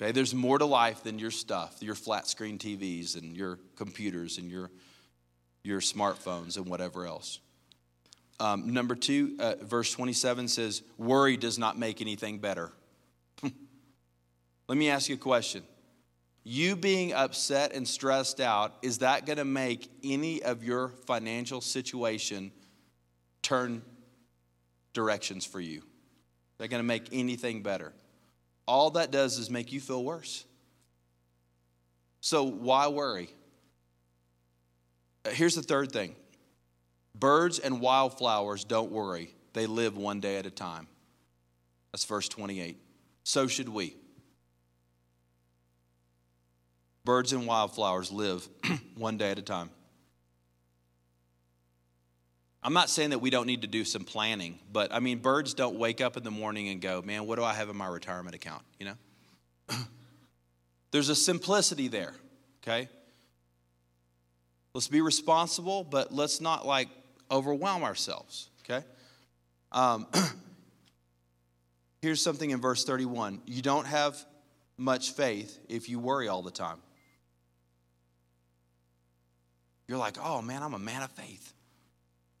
Okay, 0.00 0.12
there's 0.12 0.34
more 0.34 0.56
to 0.56 0.64
life 0.64 1.02
than 1.02 1.18
your 1.18 1.30
stuff, 1.30 1.76
your 1.80 1.94
flat 1.94 2.26
screen 2.26 2.56
TVs 2.56 3.18
and 3.18 3.36
your 3.36 3.58
computers 3.76 4.38
and 4.38 4.50
your, 4.50 4.70
your 5.62 5.80
smartphones 5.80 6.56
and 6.56 6.66
whatever 6.66 7.06
else. 7.06 7.40
Um, 8.38 8.72
number 8.72 8.94
two, 8.94 9.36
uh, 9.38 9.56
verse 9.60 9.92
27 9.92 10.48
says, 10.48 10.82
Worry 10.96 11.36
does 11.36 11.58
not 11.58 11.78
make 11.78 12.00
anything 12.00 12.38
better. 12.38 12.72
Let 14.68 14.78
me 14.78 14.88
ask 14.88 15.10
you 15.10 15.16
a 15.16 15.18
question. 15.18 15.64
You 16.44 16.76
being 16.76 17.12
upset 17.12 17.74
and 17.74 17.86
stressed 17.86 18.40
out, 18.40 18.76
is 18.80 18.98
that 18.98 19.26
going 19.26 19.36
to 19.36 19.44
make 19.44 19.90
any 20.02 20.42
of 20.42 20.64
your 20.64 20.88
financial 21.06 21.60
situation 21.60 22.52
turn 23.42 23.82
directions 24.94 25.44
for 25.44 25.60
you? 25.60 25.82
They're 26.56 26.68
going 26.68 26.82
to 26.82 26.88
make 26.88 27.08
anything 27.12 27.62
better. 27.62 27.92
All 28.70 28.90
that 28.90 29.10
does 29.10 29.36
is 29.36 29.50
make 29.50 29.72
you 29.72 29.80
feel 29.80 30.04
worse. 30.04 30.44
So 32.20 32.44
why 32.44 32.86
worry? 32.86 33.28
Uh, 35.24 35.30
here's 35.30 35.56
the 35.56 35.62
third 35.62 35.90
thing 35.90 36.14
birds 37.16 37.58
and 37.58 37.80
wildflowers 37.80 38.62
don't 38.62 38.92
worry, 38.92 39.34
they 39.54 39.66
live 39.66 39.96
one 39.96 40.20
day 40.20 40.36
at 40.36 40.46
a 40.46 40.52
time. 40.52 40.86
That's 41.90 42.04
verse 42.04 42.28
28. 42.28 42.78
So 43.24 43.48
should 43.48 43.68
we. 43.68 43.96
Birds 47.04 47.32
and 47.32 47.48
wildflowers 47.48 48.12
live 48.12 48.48
one 48.94 49.16
day 49.16 49.32
at 49.32 49.38
a 49.40 49.42
time. 49.42 49.70
I'm 52.62 52.74
not 52.74 52.90
saying 52.90 53.10
that 53.10 53.20
we 53.20 53.30
don't 53.30 53.46
need 53.46 53.62
to 53.62 53.66
do 53.66 53.84
some 53.84 54.04
planning, 54.04 54.58
but 54.70 54.92
I 54.92 55.00
mean, 55.00 55.18
birds 55.18 55.54
don't 55.54 55.76
wake 55.76 56.00
up 56.00 56.16
in 56.16 56.24
the 56.24 56.30
morning 56.30 56.68
and 56.68 56.80
go, 56.80 57.00
man, 57.00 57.26
what 57.26 57.36
do 57.36 57.44
I 57.44 57.54
have 57.54 57.70
in 57.70 57.76
my 57.76 57.86
retirement 57.86 58.34
account? 58.34 58.62
You 58.78 58.86
know? 58.86 59.76
There's 60.90 61.08
a 61.08 61.14
simplicity 61.14 61.88
there, 61.88 62.14
okay? 62.62 62.88
Let's 64.74 64.88
be 64.88 65.00
responsible, 65.00 65.84
but 65.84 66.12
let's 66.12 66.40
not 66.40 66.66
like 66.66 66.88
overwhelm 67.30 67.82
ourselves, 67.82 68.50
okay? 68.64 68.84
Um, 69.72 70.06
here's 72.02 72.20
something 72.22 72.50
in 72.50 72.60
verse 72.60 72.84
31 72.84 73.40
you 73.46 73.62
don't 73.62 73.86
have 73.86 74.22
much 74.76 75.12
faith 75.12 75.58
if 75.68 75.88
you 75.88 75.98
worry 75.98 76.28
all 76.28 76.42
the 76.42 76.50
time. 76.50 76.78
You're 79.88 79.98
like, 79.98 80.18
oh 80.22 80.42
man, 80.42 80.62
I'm 80.62 80.74
a 80.74 80.78
man 80.78 81.02
of 81.02 81.10
faith. 81.12 81.54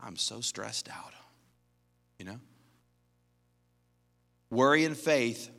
I'm 0.02 0.16
so 0.16 0.40
stressed 0.40 0.88
out. 0.88 1.12
You 2.18 2.26
know? 2.26 2.40
Worry 4.50 4.84
and 4.84 4.96
faith 4.96 5.50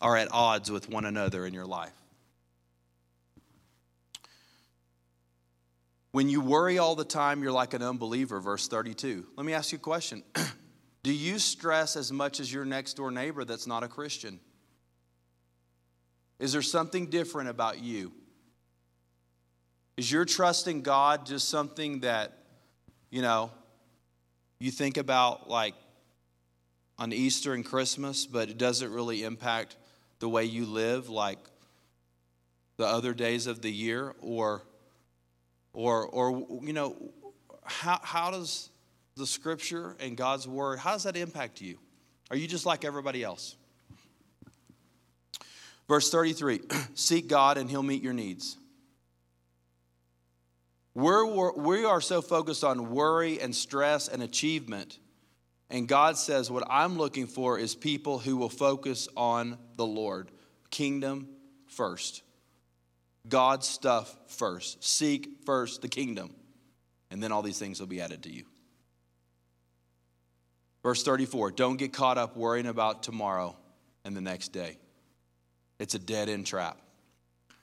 are 0.00 0.16
at 0.16 0.28
odds 0.30 0.70
with 0.70 0.88
one 0.88 1.04
another 1.04 1.46
in 1.46 1.54
your 1.54 1.66
life. 1.66 1.92
When 6.12 6.28
you 6.28 6.40
worry 6.40 6.78
all 6.78 6.94
the 6.94 7.04
time, 7.04 7.42
you're 7.42 7.52
like 7.52 7.74
an 7.74 7.82
unbeliever, 7.82 8.40
verse 8.40 8.66
32. 8.68 9.26
Let 9.36 9.46
me 9.46 9.52
ask 9.52 9.72
you 9.72 9.76
a 9.76 9.80
question 9.80 10.22
Do 11.02 11.12
you 11.12 11.38
stress 11.38 11.96
as 11.96 12.12
much 12.12 12.40
as 12.40 12.52
your 12.52 12.64
next 12.64 12.94
door 12.94 13.10
neighbor 13.10 13.44
that's 13.44 13.66
not 13.66 13.82
a 13.82 13.88
Christian? 13.88 14.40
Is 16.38 16.52
there 16.52 16.62
something 16.62 17.06
different 17.06 17.48
about 17.48 17.80
you? 17.80 18.12
Is 19.96 20.10
your 20.10 20.24
trust 20.24 20.68
in 20.68 20.82
God 20.82 21.26
just 21.26 21.48
something 21.48 22.00
that, 22.00 22.37
you 23.10 23.22
know, 23.22 23.50
you 24.58 24.70
think 24.70 24.96
about 24.96 25.48
like 25.48 25.74
on 26.98 27.12
Easter 27.12 27.54
and 27.54 27.64
Christmas, 27.64 28.26
but 28.26 28.48
it 28.48 28.58
doesn't 28.58 28.92
really 28.92 29.22
impact 29.22 29.76
the 30.18 30.28
way 30.28 30.44
you 30.44 30.66
live 30.66 31.08
like 31.08 31.38
the 32.76 32.86
other 32.86 33.14
days 33.14 33.46
of 33.46 33.62
the 33.62 33.70
year? 33.70 34.14
Or, 34.20 34.62
or, 35.72 36.06
or 36.06 36.46
you 36.62 36.72
know, 36.72 36.96
how, 37.64 38.00
how 38.02 38.30
does 38.30 38.70
the 39.16 39.26
scripture 39.26 39.96
and 40.00 40.16
God's 40.16 40.48
word, 40.48 40.78
how 40.78 40.92
does 40.92 41.04
that 41.04 41.16
impact 41.16 41.60
you? 41.60 41.78
Are 42.30 42.36
you 42.36 42.46
just 42.46 42.66
like 42.66 42.84
everybody 42.84 43.22
else? 43.22 43.56
Verse 45.88 46.10
33 46.10 46.60
Seek 46.94 47.28
God 47.28 47.58
and 47.58 47.68
he'll 47.70 47.82
meet 47.82 48.02
your 48.02 48.12
needs. 48.12 48.56
We're, 50.98 51.52
we 51.52 51.84
are 51.84 52.00
so 52.00 52.20
focused 52.20 52.64
on 52.64 52.90
worry 52.90 53.40
and 53.40 53.54
stress 53.54 54.08
and 54.08 54.20
achievement. 54.20 54.98
And 55.70 55.86
God 55.86 56.16
says, 56.16 56.50
What 56.50 56.66
I'm 56.68 56.98
looking 56.98 57.28
for 57.28 57.56
is 57.56 57.76
people 57.76 58.18
who 58.18 58.36
will 58.36 58.48
focus 58.48 59.06
on 59.16 59.58
the 59.76 59.86
Lord. 59.86 60.32
Kingdom 60.72 61.28
first. 61.68 62.24
God's 63.28 63.68
stuff 63.68 64.12
first. 64.26 64.82
Seek 64.82 65.28
first 65.46 65.82
the 65.82 65.88
kingdom. 65.88 66.34
And 67.12 67.22
then 67.22 67.30
all 67.30 67.42
these 67.42 67.60
things 67.60 67.78
will 67.78 67.86
be 67.86 68.00
added 68.00 68.24
to 68.24 68.32
you. 68.32 68.44
Verse 70.82 71.04
34 71.04 71.52
Don't 71.52 71.76
get 71.76 71.92
caught 71.92 72.18
up 72.18 72.36
worrying 72.36 72.66
about 72.66 73.04
tomorrow 73.04 73.56
and 74.04 74.16
the 74.16 74.20
next 74.20 74.48
day. 74.48 74.78
It's 75.78 75.94
a 75.94 76.00
dead 76.00 76.28
end 76.28 76.48
trap. 76.48 76.76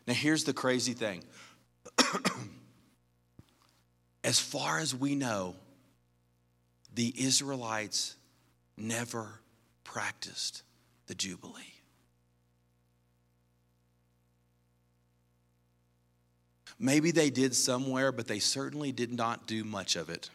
Now, 0.07 0.13
here's 0.13 0.45
the 0.45 0.53
crazy 0.53 0.93
thing 0.93 1.21
as 4.25 4.39
far 4.39 4.79
as 4.79 4.95
we 4.95 5.13
know, 5.13 5.55
the 6.95 7.13
Israelites 7.15 8.15
never 8.75 9.39
practiced 9.83 10.63
the 11.05 11.13
Jubilee. 11.13 11.73
Maybe 16.79 17.11
they 17.11 17.29
did 17.29 17.55
somewhere, 17.55 18.11
but 18.11 18.27
they 18.27 18.39
certainly 18.39 18.91
did 18.91 19.13
not 19.13 19.45
do 19.45 19.63
much 19.63 19.95
of 19.95 20.09
it. 20.09 20.31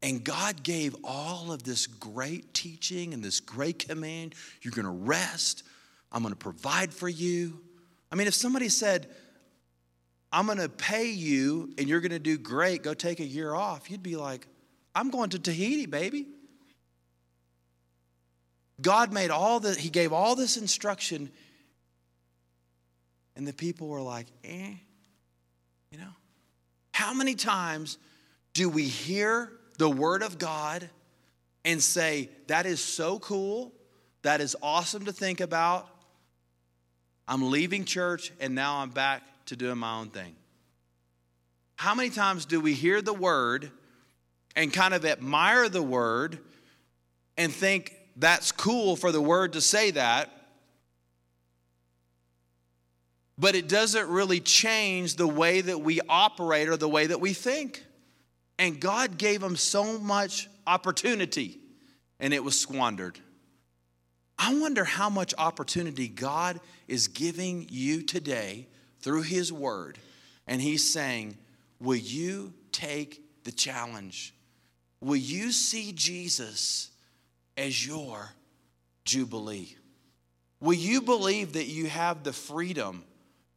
And 0.00 0.22
God 0.22 0.62
gave 0.62 0.94
all 1.02 1.52
of 1.52 1.64
this 1.64 1.88
great 1.88 2.54
teaching 2.54 3.12
and 3.12 3.22
this 3.22 3.40
great 3.40 3.88
command. 3.88 4.36
You're 4.62 4.72
going 4.72 4.86
to 4.86 5.04
rest. 5.04 5.64
I'm 6.12 6.22
going 6.22 6.32
to 6.32 6.38
provide 6.38 6.94
for 6.94 7.08
you. 7.08 7.58
I 8.12 8.14
mean, 8.14 8.28
if 8.28 8.34
somebody 8.34 8.68
said, 8.68 9.08
I'm 10.32 10.46
going 10.46 10.58
to 10.58 10.68
pay 10.68 11.10
you 11.10 11.72
and 11.76 11.88
you're 11.88 12.00
going 12.00 12.12
to 12.12 12.18
do 12.18 12.38
great, 12.38 12.82
go 12.82 12.94
take 12.94 13.20
a 13.20 13.24
year 13.24 13.54
off, 13.54 13.90
you'd 13.90 14.02
be 14.02 14.16
like, 14.16 14.46
I'm 14.94 15.10
going 15.10 15.30
to 15.30 15.38
Tahiti, 15.38 15.86
baby. 15.86 16.26
God 18.80 19.12
made 19.12 19.30
all 19.30 19.60
the, 19.60 19.74
He 19.74 19.90
gave 19.90 20.12
all 20.12 20.34
this 20.34 20.56
instruction, 20.56 21.30
and 23.36 23.46
the 23.46 23.52
people 23.52 23.88
were 23.88 24.00
like, 24.00 24.26
eh, 24.44 24.72
you 25.90 25.98
know? 25.98 26.12
How 26.92 27.14
many 27.14 27.34
times 27.34 27.98
do 28.52 28.68
we 28.68 28.84
hear 28.84 29.52
the 29.78 29.88
Word 29.88 30.22
of 30.22 30.38
God 30.38 30.88
and 31.64 31.82
say, 31.82 32.30
that 32.46 32.66
is 32.66 32.82
so 32.82 33.18
cool, 33.18 33.72
that 34.22 34.40
is 34.40 34.56
awesome 34.62 35.04
to 35.06 35.12
think 35.12 35.40
about? 35.40 35.88
I'm 37.28 37.50
leaving 37.50 37.84
church 37.84 38.32
and 38.40 38.54
now 38.54 38.78
I'm 38.78 38.90
back 38.90 39.22
to 39.50 39.56
doing 39.56 39.78
my 39.78 39.96
own 39.96 40.10
thing. 40.10 40.36
How 41.74 41.92
many 41.96 42.10
times 42.10 42.44
do 42.44 42.60
we 42.60 42.72
hear 42.72 43.02
the 43.02 43.12
word 43.12 43.72
and 44.54 44.72
kind 44.72 44.94
of 44.94 45.04
admire 45.04 45.68
the 45.68 45.82
word 45.82 46.38
and 47.36 47.52
think 47.52 47.96
that's 48.14 48.52
cool 48.52 48.94
for 48.94 49.10
the 49.10 49.20
word 49.20 49.54
to 49.54 49.60
say 49.60 49.90
that? 49.90 50.30
But 53.38 53.56
it 53.56 53.68
doesn't 53.68 54.08
really 54.08 54.38
change 54.38 55.16
the 55.16 55.26
way 55.26 55.62
that 55.62 55.80
we 55.80 56.00
operate 56.08 56.68
or 56.68 56.76
the 56.76 56.88
way 56.88 57.08
that 57.08 57.20
we 57.20 57.32
think. 57.32 57.84
And 58.56 58.78
God 58.78 59.18
gave 59.18 59.40
them 59.40 59.56
so 59.56 59.98
much 59.98 60.48
opportunity 60.64 61.58
and 62.20 62.32
it 62.32 62.44
was 62.44 62.56
squandered. 62.56 63.18
I 64.38 64.54
wonder 64.60 64.84
how 64.84 65.10
much 65.10 65.34
opportunity 65.36 66.06
God 66.06 66.60
is 66.86 67.08
giving 67.08 67.66
you 67.68 68.02
today 68.02 68.68
through 69.02 69.22
His 69.22 69.52
Word. 69.52 69.98
And 70.46 70.60
He's 70.60 70.88
saying, 70.88 71.36
Will 71.80 71.96
you 71.96 72.52
take 72.72 73.22
the 73.44 73.52
challenge? 73.52 74.34
Will 75.00 75.16
you 75.16 75.50
see 75.52 75.92
Jesus 75.92 76.90
as 77.56 77.86
your 77.86 78.28
Jubilee? 79.04 79.76
Will 80.60 80.74
you 80.74 81.00
believe 81.00 81.54
that 81.54 81.66
you 81.66 81.86
have 81.86 82.22
the 82.22 82.34
freedom, 82.34 83.04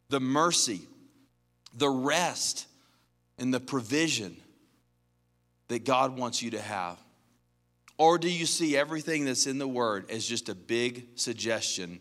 the 0.09 0.21
mercy, 0.21 0.81
the 1.75 1.89
rest, 1.89 2.67
and 3.37 3.53
the 3.53 3.59
provision 3.59 4.37
that 5.67 5.83
God 5.83 6.17
wants 6.17 6.41
you 6.41 6.51
to 6.51 6.61
have? 6.61 6.97
Or 7.97 8.17
do 8.17 8.29
you 8.29 8.45
see 8.45 8.77
everything 8.77 9.25
that's 9.25 9.47
in 9.47 9.57
the 9.57 9.67
Word 9.67 10.09
as 10.09 10.25
just 10.25 10.49
a 10.49 10.55
big 10.55 11.07
suggestion? 11.15 11.99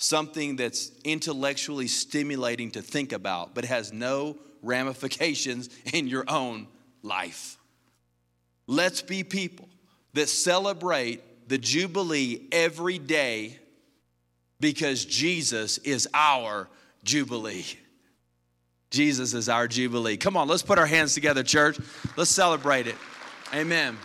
Something 0.00 0.56
that's 0.56 0.90
intellectually 1.04 1.86
stimulating 1.86 2.70
to 2.72 2.82
think 2.82 3.12
about, 3.12 3.54
but 3.54 3.66
has 3.66 3.92
no 3.92 4.36
ramifications 4.62 5.68
in 5.92 6.08
your 6.08 6.24
own 6.26 6.66
life. 7.02 7.56
Let's 8.66 9.02
be 9.02 9.22
people 9.22 9.68
that 10.14 10.28
celebrate 10.28 11.48
the 11.48 11.58
Jubilee 11.58 12.48
every 12.50 12.98
day 12.98 13.58
because 14.58 15.04
Jesus 15.04 15.78
is 15.78 16.08
our 16.14 16.68
Jubilee. 17.04 17.64
Jesus 18.90 19.34
is 19.34 19.48
our 19.48 19.68
Jubilee. 19.68 20.16
Come 20.16 20.36
on, 20.36 20.48
let's 20.48 20.62
put 20.62 20.78
our 20.78 20.86
hands 20.86 21.14
together, 21.14 21.42
church. 21.42 21.78
Let's 22.16 22.30
celebrate 22.30 22.86
it. 22.86 22.96
Amen. 23.54 23.96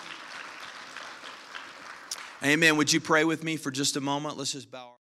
Amen. 2.44 2.78
Would 2.78 2.92
you 2.94 3.00
pray 3.00 3.24
with 3.24 3.44
me 3.44 3.58
for 3.58 3.72
just 3.72 3.96
a 3.96 4.02
moment? 4.02 4.38
Let's 4.38 4.52
just 4.52 4.70
bow. 4.70 4.92